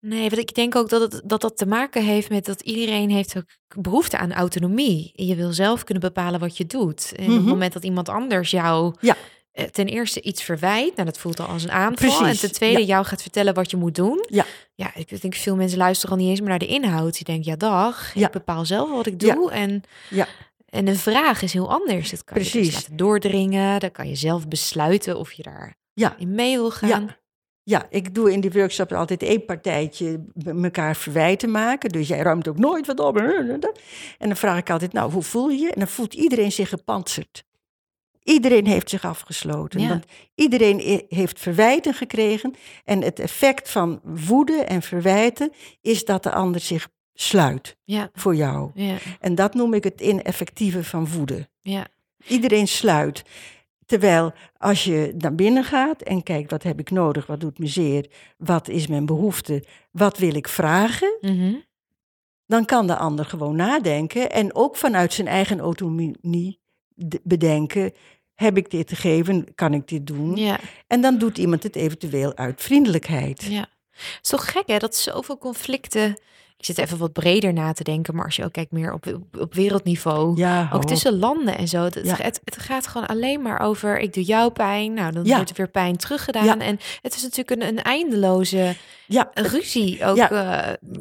[0.00, 3.10] Nee, want ik denk ook dat, het, dat dat te maken heeft met dat iedereen
[3.10, 3.44] heeft ook
[3.82, 5.12] behoefte aan autonomie.
[5.14, 7.12] Je wil zelf kunnen bepalen wat je doet.
[7.16, 7.48] En op het Mhm.
[7.48, 9.16] moment dat iemand anders jou Ja.
[9.52, 12.08] Eh, ten eerste iets verwijt, nou dat voelt al als een aanval.
[12.18, 12.86] Precies, En ten tweede ja.
[12.86, 14.24] jou gaat vertellen wat je moet doen.
[14.28, 14.44] Ja.
[14.74, 17.14] Ja, ik denk veel mensen luisteren al niet eens meer naar de inhoud.
[17.14, 18.26] Die denken, ja dag, Ja.
[18.26, 19.34] ik bepaal zelf wat ik Ja.
[19.34, 19.50] doe.
[19.50, 20.26] En, Ja.
[20.68, 22.10] en een vraag is heel anders.
[22.10, 22.74] Dat kan je dus Precies.
[22.74, 23.80] laten doordringen.
[23.80, 26.14] Dan kan je zelf besluiten of je daar Ja.
[26.18, 26.88] in mee wil gaan.
[26.88, 27.18] Ja.
[27.62, 30.24] Ja, ik doe in die workshop altijd één partijtje
[30.62, 31.90] elkaar verwijten maken.
[31.90, 33.16] Dus jij ruimt ook nooit wat op.
[33.16, 33.60] En
[34.18, 35.70] dan vraag ik altijd, nou, hoe voel je je?
[35.72, 37.44] En dan voelt iedereen zich gepantserd.
[38.22, 39.80] Iedereen heeft zich afgesloten.
[39.80, 39.88] Ja.
[39.88, 40.04] Want
[40.34, 42.54] iedereen heeft verwijten gekregen.
[42.84, 48.34] En het effect van woede en verwijten is dat de ander zich sluit Ja, voor
[48.34, 48.70] jou.
[48.74, 51.48] ja, En dat noem ik het ineffectieve van woede.
[51.62, 51.86] ja.
[52.26, 53.22] Iedereen sluit.
[53.86, 57.66] Terwijl als je naar binnen gaat en kijkt, wat heb ik nodig, wat doet me
[57.66, 58.06] zeer,
[58.36, 61.54] wat is mijn behoefte, wat wil ik vragen, Mhm.
[62.46, 66.58] dan kan de ander gewoon nadenken en ook vanuit zijn eigen autonomie
[67.22, 67.92] bedenken,
[68.34, 70.36] heb ik dit te geven, kan ik dit doen?
[70.36, 70.58] ja.
[70.86, 73.42] En dan doet iemand het eventueel uit vriendelijkheid.
[73.42, 73.68] Ja.
[73.90, 76.18] Het is toch gek hè, dat zoveel conflicten...
[76.60, 79.18] Ik zit even wat breder na te denken, maar als je ook kijkt meer op,
[79.38, 80.36] op, wereldniveau...
[80.36, 81.82] Ja, Ook tussen landen en zo.
[81.84, 82.16] Het, Ja.
[82.22, 84.94] het, het gaat gewoon alleen maar over ik doe jou pijn.
[84.94, 85.34] Nou, dan Ja.
[85.34, 86.60] wordt er weer pijn teruggedaan.
[86.60, 88.74] En het is natuurlijk een, een eindeloze
[89.34, 90.04] ruzie.
[90.04, 90.28] Ook, ja,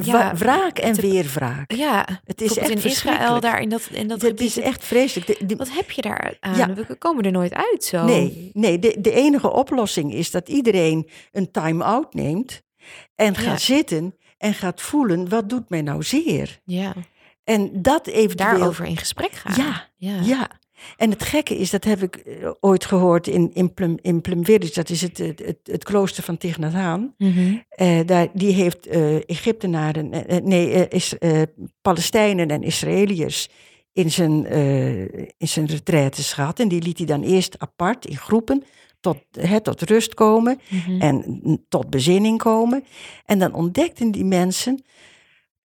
[0.06, 1.72] wa- wraak en het- weer wraak.
[1.74, 4.48] ja, Het is echt in Israël daar in dat, in dat Het gebied.
[4.48, 5.40] is echt vreselijk.
[5.40, 6.76] De- de- Wat heb je daar aan?
[6.76, 8.06] We komen er nooit uit zo.
[8.06, 12.62] Nee, nee de, de enige oplossing is dat iedereen een time-out neemt
[13.16, 16.60] en gaat zitten en gaat voelen, wat doet mij nou zeer?
[16.64, 16.94] Ja,
[17.44, 18.58] En dat eventueel...
[18.58, 19.66] daarover in gesprek gaan.
[19.66, 20.22] Ja, ja.
[20.22, 20.50] Ja.
[20.98, 24.22] En het gekke is, dat heb ik eh, ooit gehoord in, in, Plum, in
[24.74, 27.14] dat is het, het, het, het klooster van Thich Nhat Hanh.
[27.18, 27.58] Mhm.
[27.70, 31.14] Eh, daar, die heeft eh, Egyptenaren, eh, nee, is,
[31.82, 33.50] Palestijnen en Israëliërs
[33.94, 34.46] in zijn,
[35.38, 36.60] in zijn retraites gehad.
[36.60, 38.64] En die liet hij dan eerst apart in groepen
[39.00, 41.02] tot, hè, tot rust komen Mhm.
[41.02, 42.84] en tot bezinning komen.
[43.26, 44.84] En dan ontdekten die mensen,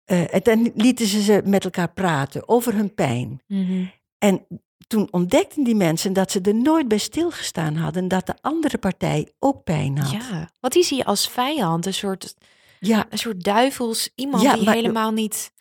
[0.06, 3.42] eh, en dan lieten ze ze met elkaar praten over hun pijn.
[3.48, 3.84] Mhm.
[4.18, 4.46] En
[4.88, 9.32] toen ontdekten die mensen dat ze er nooit bij stilgestaan hadden dat de andere partij
[9.40, 10.12] ook pijn had.
[10.12, 12.36] Ja, die zie je als vijand, een soort,
[12.80, 15.52] Ja, een soort duivels, iemand Ja, die maar- helemaal niet,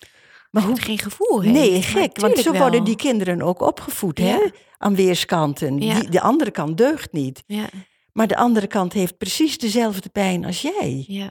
[0.53, 1.55] maar hoe, geen gevoel heeft.
[1.55, 2.61] nee, gek, want zo wel.
[2.61, 4.39] worden die kinderen ook opgevoed, hè?
[4.79, 5.81] Aan weerskanten.
[5.81, 6.01] Ja.
[6.01, 7.43] Die, de andere kant deugt niet.
[7.47, 7.69] Ja,
[8.13, 11.05] Maar de andere kant heeft precies dezelfde pijn als jij.
[11.09, 11.31] ja,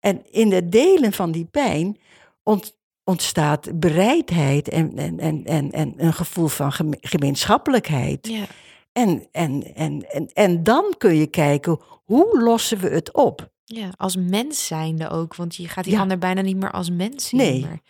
[0.00, 1.98] En in het delen van die pijn
[2.42, 8.26] ont- ontstaat bereidheid en, en, en, en, en een gevoel van geme- gemeenschappelijkheid.
[8.28, 8.44] ja.
[8.92, 13.50] En, en, en, en, en dan kun je kijken, hoe lossen we het op?
[13.64, 16.00] Ja, als mens zijnde ook, want je gaat die Ja.
[16.00, 17.40] ander bijna niet meer als mens zien.
[17.40, 17.60] Nee.
[17.60, 17.80] Maar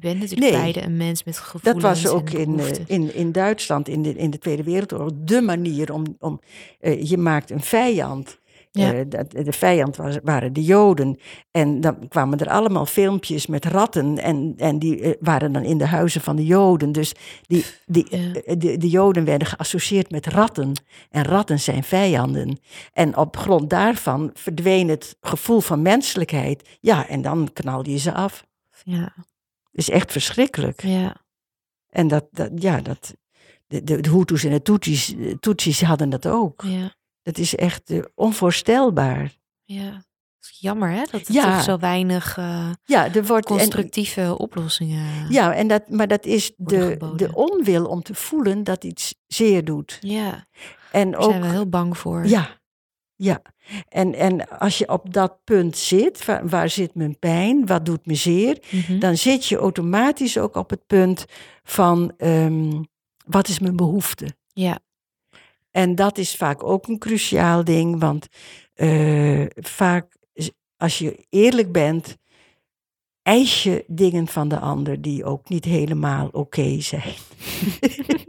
[0.00, 0.60] je bent natuurlijk Nee.
[0.60, 4.14] beide een mens met gevoelens Dat was ook in, eh, in, in Duitsland in de,
[4.14, 6.04] in de Tweede Wereldoorlog de manier om.
[6.18, 6.40] om
[6.80, 8.38] eh, je maakt een vijand.
[8.70, 8.92] Ja.
[8.92, 9.04] Eh,
[9.44, 11.18] de vijand was, waren de Joden.
[11.50, 14.18] En dan kwamen er allemaal filmpjes met ratten.
[14.18, 16.92] En, en die waren dan in de huizen van de Joden.
[16.92, 17.12] Dus
[17.46, 18.54] die, die, Ja.
[18.54, 20.72] de, de Joden werden geassocieerd met ratten.
[21.10, 22.58] En ratten zijn vijanden.
[22.92, 26.68] En op grond daarvan verdween het gevoel van menselijkheid.
[26.80, 28.46] Ja, en dan knalde je ze af.
[28.84, 29.12] Ja,
[29.76, 30.82] is echt verschrikkelijk.
[30.82, 31.16] ja,
[31.88, 33.14] En dat, dat ja, dat,
[33.66, 36.62] de, de, de Hutus en de Tutsis, de Tutsis hadden dat ook.
[36.62, 39.36] ja, Dat is echt eh, onvoorstelbaar.
[39.64, 40.04] ja.
[40.58, 41.54] Jammer hè, dat het Ja.
[41.54, 45.30] toch zo weinig eh, Ja, er wordt, en, constructieve oplossingen...
[45.32, 49.64] ja en dat, maar dat is de, de onwil om te voelen dat iets zeer
[49.64, 49.98] doet.
[50.00, 50.46] ja
[50.92, 52.26] En daar ook, zijn we heel bang voor.
[52.26, 52.60] ja,
[53.14, 53.42] ja.
[53.88, 58.06] En, en als je op dat punt zit, waar, waar zit mijn pijn, wat doet
[58.06, 58.98] me zeer, Mhm.
[58.98, 61.24] dan zit je automatisch ook op het punt
[61.64, 62.82] van ehm,
[63.26, 64.26] wat is mijn behoefte?
[64.52, 64.78] Ja,
[65.70, 68.26] En dat is vaak ook een cruciaal ding, want
[68.74, 70.14] eh, vaak
[70.76, 72.16] als je eerlijk bent,
[73.22, 77.14] eis je dingen van de ander die ook niet helemaal oké zijn.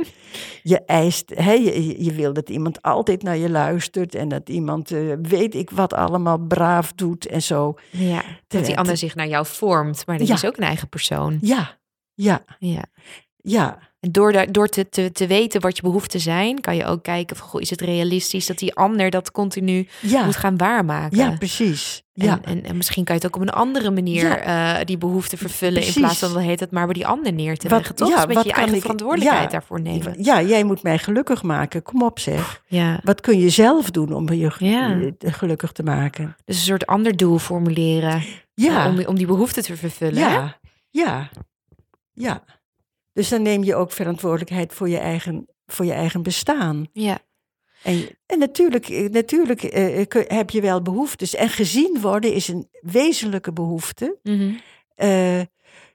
[0.69, 4.91] je eist, hè, je, je wil dat iemand altijd naar je luistert en dat iemand
[4.91, 7.73] eh, weet ik wat allemaal braaf doet en zo.
[7.91, 8.23] ja.
[8.47, 10.33] dat die ander zich naar jou vormt, maar dat Ja.
[10.33, 11.37] is ook een eigen persoon.
[11.41, 11.77] Ja,
[12.13, 12.83] ja, Ja.
[13.49, 13.77] Ja.
[13.99, 17.03] En door, daar, door te, te, te weten wat je behoeften zijn, kan je ook
[17.03, 21.17] kijken van, goh, is het realistisch dat die ander dat continu Ja, moet gaan waarmaken?
[21.17, 22.03] ja precies.
[22.13, 22.31] Ja.
[22.31, 24.77] En, en, en misschien kan je het ook op een andere manier Ja.
[24.79, 25.73] eh, die behoeften vervullen.
[25.73, 25.95] Precies.
[25.95, 27.95] In plaats van dat heet het maar bij die ander neer te Wat- leggen.
[27.95, 28.09] Toch?
[28.09, 30.23] ja, Dus een wat je eigen ik- verantwoordelijkheid ja, daarvoor nemen.
[30.23, 31.83] ja, jij moet mij gelukkig maken.
[31.83, 32.61] Kom op zeg.
[32.67, 32.99] Ja.
[33.03, 36.35] Wat kun je zelf doen om je gelukkig te maken?
[36.45, 38.23] Dus een soort ander doel formuleren.
[38.53, 40.23] Ja, eh, om, om die behoeften te vervullen.
[40.23, 40.29] hè?
[40.29, 40.57] ja,
[40.89, 41.29] ja,
[42.13, 42.43] ja.
[43.17, 46.87] Dus dan neem je ook verantwoordelijkheid voor je eigen, voor je eigen bestaan.
[46.93, 47.19] Ja.
[47.83, 51.35] En, en natuurlijk, eh, natuurlijk eh, kun- heb je wel behoeftes.
[51.35, 54.17] En gezien worden is een wezenlijke behoefte.
[54.23, 54.53] Mhm.
[54.95, 55.41] Eh,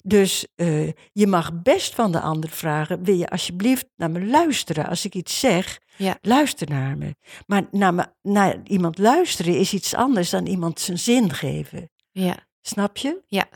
[0.02, 4.86] dus eh, je mag best van de ander vragen: wil je alsjeblieft naar me luisteren
[4.88, 5.80] als ik iets zeg?
[5.96, 6.18] Ja.
[6.20, 7.14] Luister naar me.
[7.46, 11.90] Maar naar, me, naar iemand luisteren is iets anders dan iemand zijn zin geven.
[12.12, 12.50] ja.
[12.64, 13.22] Snap je?
[13.26, 13.48] Ja,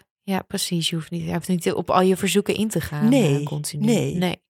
[0.47, 0.91] precies.
[0.91, 3.09] Je hoeft niet, je hoeft niet op al je verzoeken in te gaan.
[3.09, 3.85] Nee, eh, continu.
[4.15, 4.45] nee.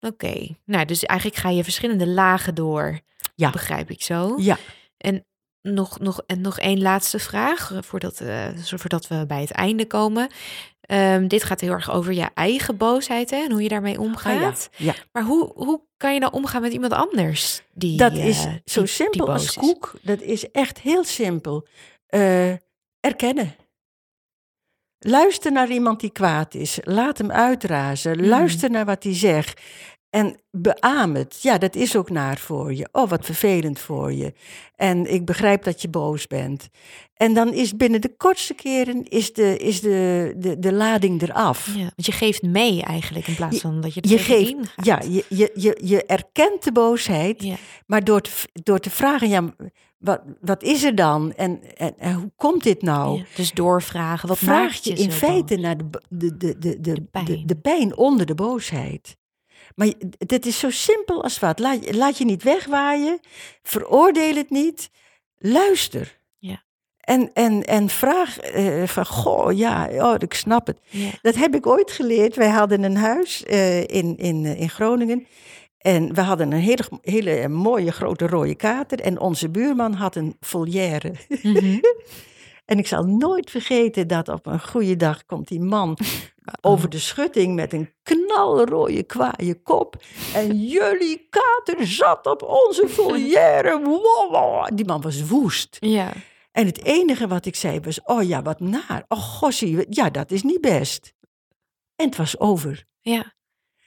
[0.00, 0.46] Oké.
[0.64, 3.00] Nou, dus eigenlijk ga je verschillende lagen door.
[3.34, 3.50] Ja.
[3.50, 4.34] Begrijp ik zo.
[4.38, 4.58] Ja.
[4.96, 5.24] En
[5.62, 9.86] nog, nog, en nog één laatste vraag, eh, voordat, eh, voordat we bij het einde
[9.86, 10.30] komen.
[10.80, 14.68] Ehm, dit gaat heel erg over je eigen boosheid hè, en hoe je daarmee omgaat.
[14.72, 14.94] Ah, ja.
[15.12, 17.62] Maar hoe, hoe kan je nou omgaan met iemand anders?
[17.72, 19.94] Die, Dat is zo die simpel als koek.
[20.02, 21.66] Dat is echt heel simpel.
[23.00, 23.54] Erkennen.
[25.02, 26.78] Luister naar iemand die kwaad is.
[26.82, 28.16] Laat hem uitrazen.
[28.18, 28.28] Mhm.
[28.28, 29.60] Luister naar wat hij zegt.
[30.10, 31.42] En beaam het.
[31.42, 32.88] Ja, dat is ook naar voor je.
[32.92, 34.32] Oh, wat vervelend voor je.
[34.76, 36.68] En ik begrijp dat je boos bent.
[37.14, 41.66] En dan is binnen de kortste keren is de, is de, de, de lading eraf.
[41.66, 44.86] Ja, want je geeft mee eigenlijk in plaats van dat je er Je geeft, gaat.
[44.86, 47.42] ja, je, je, je, je erkent de boosheid.
[47.42, 47.56] Ja.
[47.86, 49.54] Maar door te, door te vragen, ja,
[50.00, 51.32] wat, wat is er dan?
[51.32, 53.18] En, en, en hoe komt dit nou?
[53.18, 57.02] Ja, Dus doorvragen, wat Vraag je in feite naar de, de, de, de, de, de,
[57.02, 57.42] pijn.
[57.46, 59.16] de, pijn onder de boosheid.
[59.74, 61.58] Maar dit is zo simpel als wat.
[61.58, 63.20] Laat, laat je niet wegwaaien.
[63.62, 64.90] Veroordeel het niet.
[65.38, 66.18] Luister.
[66.38, 66.62] Ja.
[67.00, 70.78] En, en, en vraag eh, van, goh, ja, oh, ik snap het.
[70.88, 71.10] Ja.
[71.22, 72.36] Dat heb ik ooit geleerd.
[72.36, 75.26] Wij hadden een huis eh, in, in, eh, in Groningen.
[75.80, 79.00] En we hadden een hele, hele mooie grote rode kater.
[79.00, 81.12] En onze buurman had een volière.
[81.42, 81.78] Mhm.
[82.70, 85.98] En ik zal nooit vergeten dat op een goede dag komt die man
[86.60, 89.96] over de schutting met een knalrode kwaaie kop.
[90.34, 93.80] En jullie kater zat op onze volière.
[93.82, 94.68] Wow, wow.
[94.74, 95.76] Die man was woest.
[95.80, 96.12] ja.
[96.52, 99.04] En het enige wat ik zei was, oh ja, wat naar.
[99.08, 101.14] Oh gossie, ja, dat is niet best.
[101.96, 102.86] En het was over.
[103.00, 103.34] Ja,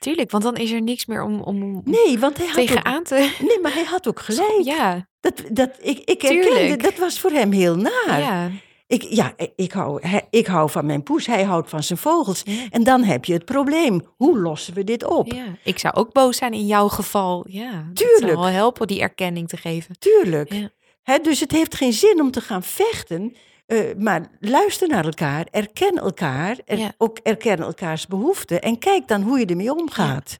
[0.03, 3.15] tuurlijk, want dan is er niks meer om, om Nee, want hij had ook, te...
[3.47, 4.61] nee, maar hij had ook gelijk.
[4.63, 8.19] Ja, Dat, dat, ik, ik herkende, dat was voor hem heel naar.
[8.19, 8.49] ja.
[8.87, 12.41] Ik, ja, ik hou, hij- ik hou van mijn poes, hij houdt van zijn vogels.
[12.45, 12.65] Ja.
[12.69, 14.01] En dan heb je het probleem.
[14.17, 15.31] Hoe lossen we dit op?
[15.31, 15.43] ja.
[15.63, 17.45] Ik zou ook boos zijn in jouw geval.
[17.49, 18.19] Ja, dat Tuurlijk.
[18.19, 19.95] zou wel helpen die erkenning te geven.
[19.99, 20.53] Tuurlijk.
[21.03, 21.17] Ja.
[21.19, 23.35] Dus het heeft geen zin om te gaan vechten.
[23.65, 26.93] Eh, maar luister naar elkaar, erken elkaar, er, Ja.
[26.97, 30.39] ook erken elkaars behoeften en kijk dan hoe je ermee omgaat.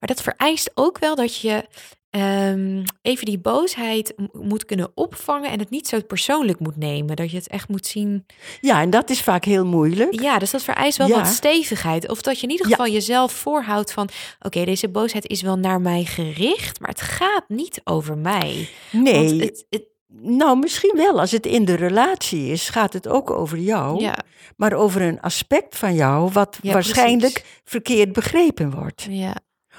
[0.00, 1.64] Maar dat vereist ook wel dat je
[2.10, 7.16] ehm, even die boosheid moet kunnen opvangen en het niet zo persoonlijk moet nemen.
[7.16, 8.26] Dat je het echt moet zien.
[8.60, 10.20] Ja, en dat is vaak heel moeilijk.
[10.20, 11.14] Ja, dus dat vereist wel Ja.
[11.16, 12.08] wat stevigheid.
[12.08, 14.08] Of dat je in ieder geval jezelf voorhoudt van...
[14.40, 18.68] oké, deze boosheid is wel naar mij gericht, maar het gaat niet over mij.
[18.90, 19.84] Nee, Want het, het,
[20.20, 21.20] nou misschien wel.
[21.20, 24.00] Als het in de relatie is, gaat het ook over jou.
[24.00, 24.18] ja,
[24.56, 27.60] Maar over een aspect van jou wat Ja, waarschijnlijk precies.
[27.64, 29.06] verkeerd begrepen wordt.
[29.10, 29.34] ja,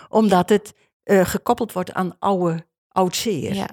[0.10, 0.74] Omdat het
[1.04, 3.54] eh, gekoppeld wordt aan oude, oud zeer.
[3.54, 3.70] ja.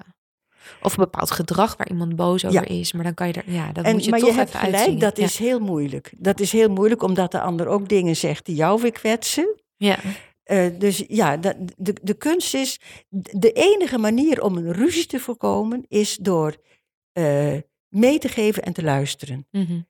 [0.81, 2.93] Of een bepaald gedrag waar iemand boos over is.
[2.93, 3.51] Maar dan kan je er...
[3.51, 5.23] Ja, dat En, moet je maar toch je hebt even gelijk, dat Ja.
[5.23, 6.13] is heel moeilijk.
[6.17, 9.55] Dat is heel moeilijk omdat de ander ook dingen zegt die jou weer kwetsen.
[9.77, 9.97] Ja,
[10.43, 12.79] Eh, dus ja, dat- de, de kunst is,
[13.31, 16.55] de enige manier om een ruzie te voorkomen is door
[17.11, 17.57] eh,
[17.89, 19.47] mee te geven en te luisteren.
[19.51, 19.81] mhm.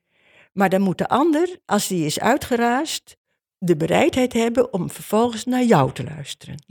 [0.54, 3.18] Maar dan moet de ander, als die is uitgeraasd,
[3.58, 6.64] de bereidheid hebben om vervolgens naar jou te luisteren.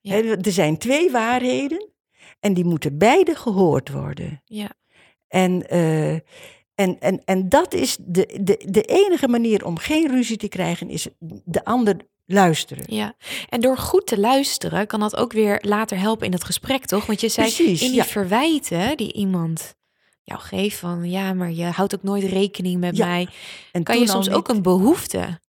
[0.00, 0.14] ja.
[0.42, 1.88] Er zijn twee waarheden.
[2.40, 4.42] En die moeten beide gehoord worden.
[4.44, 4.70] Ja.
[5.28, 6.12] En, eh,
[6.74, 10.90] en, en, en dat is de, de, de enige manier om geen ruzie te krijgen,
[10.90, 11.08] is
[11.44, 11.96] de ander
[12.28, 12.84] luisteren.
[12.94, 13.14] Ja,
[13.48, 17.06] en door goed te luisteren kan dat ook weer later helpen in het gesprek, toch?
[17.06, 18.04] Want je zei Precies, in die ja.
[18.04, 19.74] verwijten die iemand
[20.22, 23.28] jou geeft van ja, maar je houdt ook nooit rekening met Ja, mij.
[23.72, 25.40] En Kan je soms ook een behoefte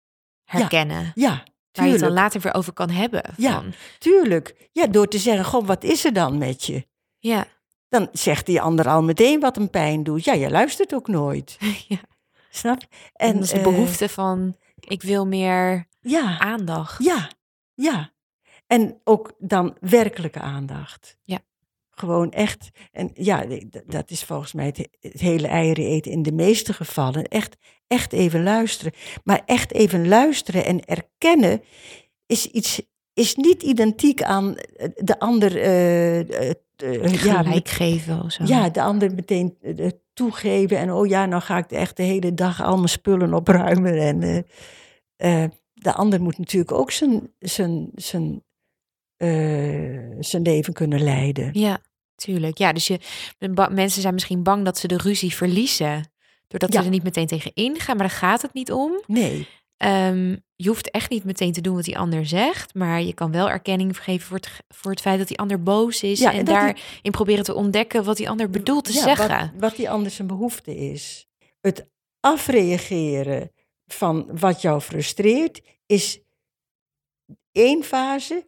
[0.43, 2.13] herkennen Ja, waar je het dan tuurlijk.
[2.13, 3.23] later weer over kan hebben?
[3.37, 3.53] Ja.
[3.53, 4.69] Van, Tuurlijk.
[4.71, 6.85] Ja, door te zeggen, goh, wat is er dan met je?
[7.19, 7.45] ja.
[7.89, 10.23] Dan zegt die ander al meteen wat hem pijn doet.
[10.23, 11.57] Ja, je luistert ook nooit.
[11.87, 11.97] ja.
[12.49, 12.81] Snap?
[13.13, 17.03] En, dat is de eh, behoefte van ik wil meer Ja, aandacht.
[17.03, 17.29] ja,
[17.73, 18.11] ja.
[18.67, 21.17] En ook dan werkelijke aandacht.
[21.23, 21.39] Ja.
[21.89, 22.69] Gewoon echt.
[22.91, 23.45] En ja,
[23.85, 27.23] dat is volgens mij het, het hele eieren eten in de meeste gevallen.
[27.23, 28.93] Echt, echt even luisteren.
[29.23, 31.61] Maar echt even luisteren en erkennen
[32.25, 32.81] is iets.
[33.13, 35.57] Is niet identiek aan eh, de ander.
[35.61, 36.51] eh,
[37.23, 38.43] ja, Gelijk geven of zo.
[38.45, 39.57] ja, de ander meteen
[40.13, 40.77] toegeven.
[40.77, 43.97] En oh ja, nou ga ik echt de hele dag al mijn spullen opruimen.
[43.97, 44.45] En
[45.79, 48.43] de ander moet natuurlijk ook zijn, zijn, zijn,
[49.17, 49.29] eh,
[50.19, 51.49] zijn leven kunnen leiden.
[51.53, 51.81] Ja,
[52.15, 52.57] tuurlijk.
[52.57, 52.99] Ja, dus je,
[53.71, 56.11] mensen zijn misschien bang dat ze de ruzie verliezen.
[56.47, 56.79] Doordat Ja.
[56.79, 57.97] ze er niet meteen tegen ingaan.
[57.97, 59.03] Maar daar gaat het niet om.
[59.07, 62.73] Nee, Ehm, je hoeft echt niet meteen te doen wat die ander zegt.
[62.73, 66.03] Maar je kan wel erkenning geven voor het, voor het feit dat die ander boos
[66.03, 66.19] is.
[66.19, 66.75] Ja, en en die- daarin
[67.11, 69.39] proberen te ontdekken wat die ander bedoelt te ja, zeggen.
[69.39, 71.27] Wat, wat die ander zijn behoefte is.
[71.61, 71.87] Het
[72.19, 73.51] afreageren
[73.93, 76.19] van wat jou frustreert is
[77.51, 78.47] één fase.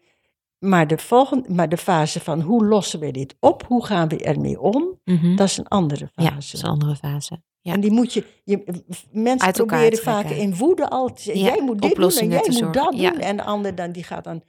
[0.59, 3.63] Maar de, volgende, maar de fase van hoe lossen we dit op?
[3.67, 4.99] Hoe gaan we ermee om?
[5.05, 5.35] Mhm.
[5.35, 6.35] Dat is een andere Ja, fase.
[6.35, 7.41] dat is een andere fase.
[7.61, 7.73] Ja.
[7.73, 11.53] En die moet je, je mensen Uit proberen vaak in woede al te zeggen, Ja,
[11.55, 12.71] jij moet dit doen en jij moet zorgen.
[12.83, 13.01] dat doen.
[13.01, 13.19] Ja.
[13.19, 14.43] En de ander dan, die gaat dan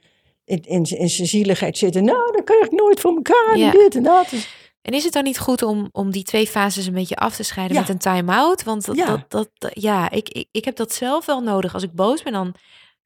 [0.45, 2.03] in, in, in zijn zieligheid zitten.
[2.03, 3.65] Nou, dat krijg ik nooit voor elkaar Ja.
[3.71, 4.29] en dit en dat.
[4.29, 7.35] Dus, En is het dan niet goed om, om die twee fases een beetje af
[7.35, 7.81] te scheiden Ja.
[7.81, 8.63] met een time-out?
[8.63, 9.25] Want dat, Ja.
[9.27, 11.73] dat, dat, ja, ik, ik, ik heb dat zelf wel nodig.
[11.73, 12.55] Als ik boos ben, dan.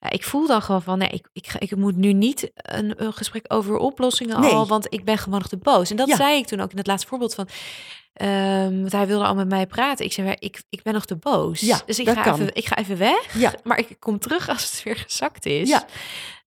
[0.10, 3.46] Ik voel dan gewoon van, nee, ik, ik, ik moet nu niet een, een gesprek
[3.48, 4.52] over oplossingen Nee.
[4.52, 5.90] al, want ik ben gewoon nog te boos.
[5.90, 6.16] En dat Ja.
[6.16, 7.48] zei ik toen ook in het laatste voorbeeld van,
[8.14, 10.06] ehm, want hij wilde al met mij praten.
[10.06, 11.60] Ik zei, ik, ik ben nog te boos.
[11.60, 12.34] Ja, dus ik ga, kan.
[12.34, 13.54] even, ik ga even weg, Ja.
[13.64, 15.70] maar ik kom terug als het weer gezakt is.
[15.70, 15.86] Ja.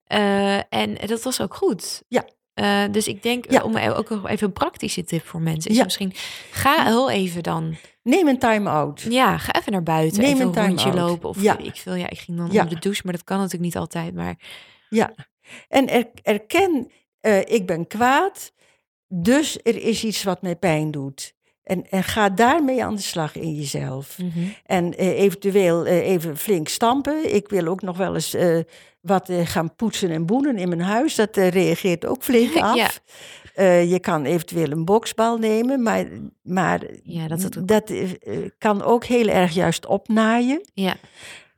[0.03, 2.03] Eh, en dat was ook goed.
[2.07, 2.25] Ja.
[2.59, 3.61] Eh, dus ik denk, Ja.
[3.63, 5.83] om ook nog even een praktische tip voor mensen, is Ja.
[5.83, 6.13] misschien
[6.51, 9.05] ga heel even dan, neem een time-out.
[9.09, 11.29] ja, ga even naar buiten, Neem even een een rondje lopen.
[11.29, 11.57] Of Ja.
[11.57, 14.13] ik veel, ja, ik ging dan onder de douche, maar dat kan natuurlijk niet altijd.
[14.13, 14.35] Maar
[14.89, 15.13] Ja.
[15.67, 18.51] En er, erken, eh, ik ben kwaad,
[19.07, 21.33] dus er is iets wat mij pijn doet.
[21.63, 24.17] En, en ga daarmee aan de slag in jezelf.
[24.17, 24.39] mhm.
[24.65, 27.35] En eh, eventueel even flink stampen.
[27.35, 28.35] Ik wil ook nog wel eens
[29.01, 31.15] wat eh, gaan poetsen en boenen in mijn huis.
[31.15, 32.75] Dat eh, reageert ook flink af.
[32.75, 32.89] Ja.
[33.53, 36.05] Eh, je kan eventueel een boksbal nemen, maar,
[36.43, 37.91] maar Ja, dat ook- dat
[38.57, 40.61] kan ook heel erg juist opnaaien.
[40.73, 40.95] ja.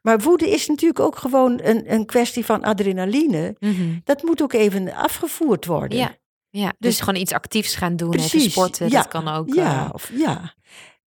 [0.02, 3.56] Maar woede is natuurlijk ook gewoon een, een kwestie van adrenaline.
[3.60, 3.98] mhm.
[4.04, 5.98] Dat moet ook even afgevoerd worden.
[5.98, 6.16] ja.
[6.50, 9.54] Ja, dus, Dus- gewoon iets actiefs gaan doen, even sporten, ja, dat kan ook.
[9.54, 10.54] Ja, of, ja.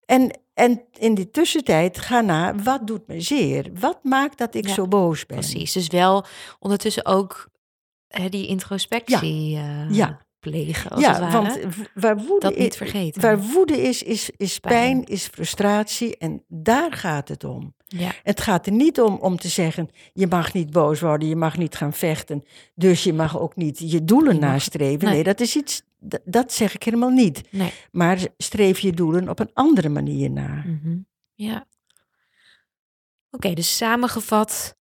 [0.07, 3.71] En, en in die tussentijd ga na, wat doet me zeer?
[3.81, 5.39] Wat maakt dat ik Ja, zo boos ben?
[5.39, 5.73] precies.
[5.73, 6.25] Dus wel
[6.59, 7.49] ondertussen ook
[8.09, 10.23] hè, die introspectie eh, Ja.
[10.39, 11.59] plegen, als het Ja, want
[11.95, 13.21] waar woede, dat niet vergeten.
[13.23, 14.75] waar woede is, is, is Pijn.
[14.75, 17.75] pijn, is frustratie en daar gaat het om.
[17.87, 18.13] ja.
[18.23, 21.57] Het gaat er niet om om te zeggen, je mag niet boos worden, je mag
[21.59, 22.43] niet gaan vechten,
[22.75, 25.05] dus je mag ook niet je doelen Je mag- nastreven.
[25.05, 25.15] nee.
[25.15, 25.83] Nee, dat is iets,
[26.25, 27.43] dat, zeg ik helemaal niet.
[27.51, 27.73] Nee.
[27.93, 30.63] Maar streef je doelen op een andere manier na.
[30.67, 30.97] Mhm.
[31.35, 31.67] Ja.
[33.31, 34.77] Oké, dus samengevat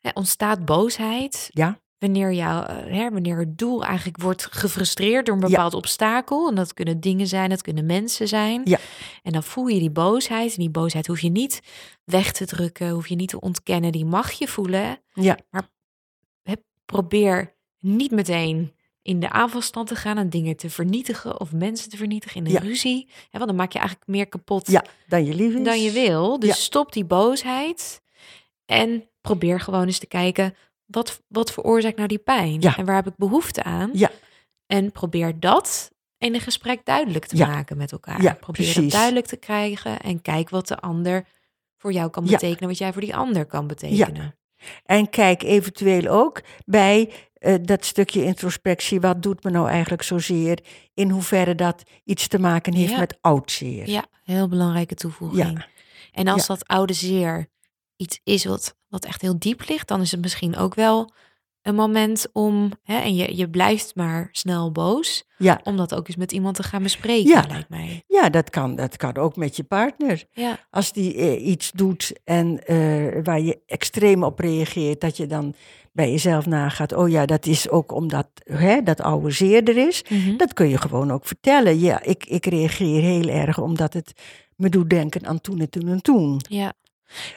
[0.00, 1.78] hè, ontstaat boosheid Ja.
[1.98, 6.48] wanneer, jou, eh, hè, wanneer het doel eigenlijk wordt gefrustreerd door een bepaald obstakel.
[6.48, 8.60] En dat kunnen dingen zijn, dat kunnen mensen zijn.
[8.64, 8.78] Ja.
[9.22, 10.50] En dan voel je die boosheid.
[10.52, 11.60] En die boosheid hoef je niet
[12.04, 13.92] weg te drukken, hoef je niet te ontkennen.
[13.92, 14.98] Die mag je voelen.
[15.12, 15.38] Ja.
[16.42, 18.72] Hè, probeer niet meteen
[19.04, 22.52] in de aanvalstand te gaan en dingen te vernietigen of mensen te vernietigen in een
[22.52, 22.58] Ja.
[22.60, 23.08] ruzie.
[23.30, 25.64] Hè, want dan maak je eigenlijk meer kapot Ja, dan je lief is.
[25.64, 26.38] dan je wil.
[26.38, 26.54] Dus Ja.
[26.54, 28.00] stop die boosheid
[28.66, 30.54] en probeer gewoon eens te kijken
[30.86, 32.76] wat, wat veroorzaakt nou die pijn Ja.
[32.76, 33.90] en waar heb ik behoefte aan.
[33.92, 34.10] Ja.
[34.66, 38.22] En probeer dat in een gesprek duidelijk te maken met elkaar.
[38.22, 38.92] Ja, probeer dat precies.
[38.92, 41.26] duidelijk te krijgen en kijk wat de ander
[41.76, 44.36] voor jou kan betekenen, wat jij voor die ander kan betekenen.
[44.84, 47.12] En kijk eventueel ook bij
[47.44, 49.00] eh, dat stukje introspectie.
[49.00, 50.58] Wat doet me nou eigenlijk zozeer?
[50.94, 52.98] In hoeverre dat iets te maken heeft Ja.
[52.98, 53.88] met oudzeer.
[53.90, 55.58] Ja, heel belangrijke toevoeging.
[55.58, 55.66] Ja.
[56.12, 56.54] En als Ja.
[56.54, 57.46] dat oude zeer
[57.96, 61.12] iets is wat, wat echt heel diep ligt, dan is het misschien ook wel
[61.64, 65.60] een moment om, hè, en je, je blijft maar snel boos, Ja.
[65.62, 67.44] om dat ook eens met iemand te gaan bespreken, Ja.
[67.48, 68.02] lijkt mij.
[68.08, 70.24] Ja, dat kan, dat kan ook met je partner.
[70.32, 75.26] Ja, Als die eh, iets doet en eh, waar je extreem op reageert, dat je
[75.26, 75.54] dan
[75.92, 80.04] bij jezelf nagaat, oh ja, dat is ook omdat hè, dat oude zeer er is.
[80.08, 80.36] Mhm.
[80.36, 81.78] Dat kun je gewoon ook vertellen.
[81.80, 84.12] Ja, ik, ik reageer heel erg omdat het
[84.56, 86.40] me doet denken aan toen en toen en toen.
[86.48, 86.72] ja.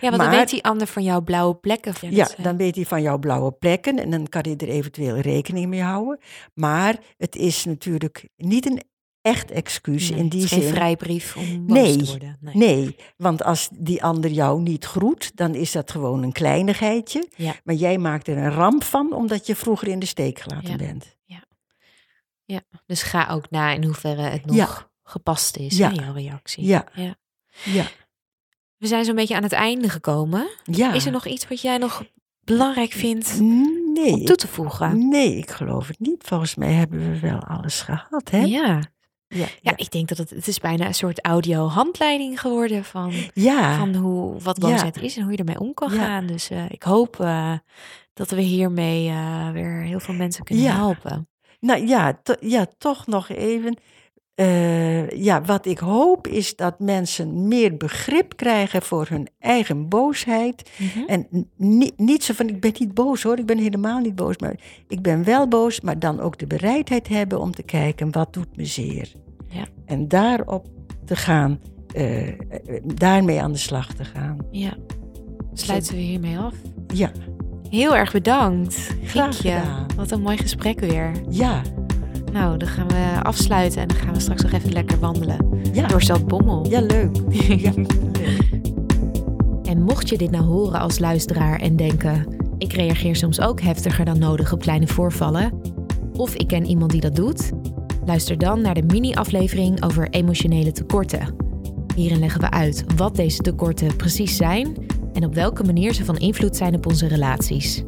[0.02, 1.94] Ja, want dan Maar- weet die ander van jouw blauwe plekken.
[2.10, 5.68] Ja, dan weet hij van jouw blauwe plekken en dan kan hij er eventueel rekening
[5.68, 6.20] mee houden.
[6.54, 8.82] Maar het is natuurlijk niet een
[9.22, 10.74] echt excuus nee, in het die geen zin.
[10.74, 12.38] vrijbrief om Nee, te worden.
[12.42, 12.56] Nee.
[12.56, 17.28] Nee, want als die ander jou niet groet, dan is dat gewoon een kleinigheidje.
[17.36, 17.54] Ja.
[17.64, 20.76] Maar jij maakt er een ramp van omdat je vroeger in de steek gelaten Ja.
[20.76, 21.16] bent.
[22.86, 24.90] Dus ga ook na in hoeverre het nog Ja.
[25.04, 25.90] gepast is, Ja.
[25.90, 26.66] hè, jouw reactie.
[26.66, 26.86] Ja.
[27.64, 27.86] ja.
[28.78, 28.86] Ja.
[28.86, 30.48] We zijn zo'n beetje aan het einde gekomen.
[30.64, 30.94] ja.
[30.94, 32.04] Is er nog iets wat jij nog
[32.44, 33.40] belangrijk vindt
[33.94, 35.08] Nee, om toe te voegen?
[35.10, 36.24] nee, ik geloof het niet.
[36.26, 38.42] Volgens mij hebben we wel alles gehad, hè?
[38.42, 38.82] Ja.
[39.30, 43.78] Ja, ja, ik denk dat het, het is bijna een soort audio-handleiding geworden van, ja.
[43.78, 44.70] van hoe, wat Ja.
[44.70, 45.98] boosheid is en hoe je ermee om kan Ja.
[45.98, 46.26] gaan.
[46.26, 47.54] Dus eh, ik hoop eh,
[48.14, 50.76] dat we hiermee eh, weer heel veel mensen kunnen Ja.
[50.76, 51.30] helpen.
[51.60, 53.78] Nou ja, to- ja, toch nog even.
[54.38, 60.72] Eh, ja, wat ik hoop is dat mensen meer begrip krijgen voor hun eigen boosheid.
[60.78, 61.08] Mhm.
[61.08, 64.38] En niet, niet zo van, ik ben niet boos hoor, ik ben helemaal niet boos.
[64.38, 64.56] Maar
[64.88, 68.58] ik ben wel boos, maar dan ook de bereidheid hebben om te kijken, wat doet
[68.58, 69.12] me zeer?
[69.48, 69.66] Ja.
[69.86, 70.68] En daarop
[71.06, 71.60] te gaan,
[71.94, 72.36] eh, eh,
[72.84, 74.38] daarmee aan de slag te gaan.
[74.52, 74.74] Ja.
[75.54, 76.54] Sluiten we hiermee af.
[76.94, 77.12] Ja,
[77.70, 78.90] Heel erg bedankt.
[79.04, 79.52] Graag Giekje.
[79.60, 79.86] gedaan.
[79.96, 81.12] Wat een mooi gesprek weer.
[81.30, 81.62] ja,
[82.34, 85.38] Nou, dan gaan we afsluiten en dan gaan we straks nog even lekker wandelen.
[85.74, 85.88] ja.
[85.88, 86.66] Door Zaltbommel.
[86.70, 87.16] Ja, leuk.
[87.64, 87.92] Ja, leuk.
[89.64, 94.06] En mocht je dit nou horen als luisteraar en denken: ik reageer soms ook heftiger
[94.06, 95.62] dan nodig op kleine voorvallen,
[96.14, 97.52] of ik ken iemand die dat doet,
[98.06, 101.36] luister dan naar de mini-aflevering over emotionele tekorten.
[101.96, 106.18] Hierin leggen we uit wat deze tekorten precies zijn en op welke manier ze van
[106.18, 107.84] invloed zijn op onze relaties.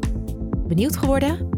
[0.66, 1.48] Benieuwd geworden?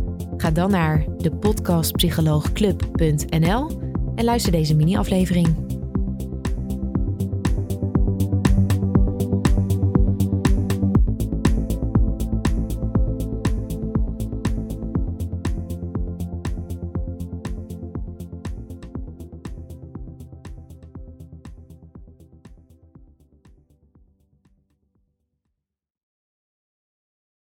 [0.42, 3.70] Ga dan naar de podcastpsycholoogclub.nl
[4.14, 5.80] en luister deze mini-aflevering.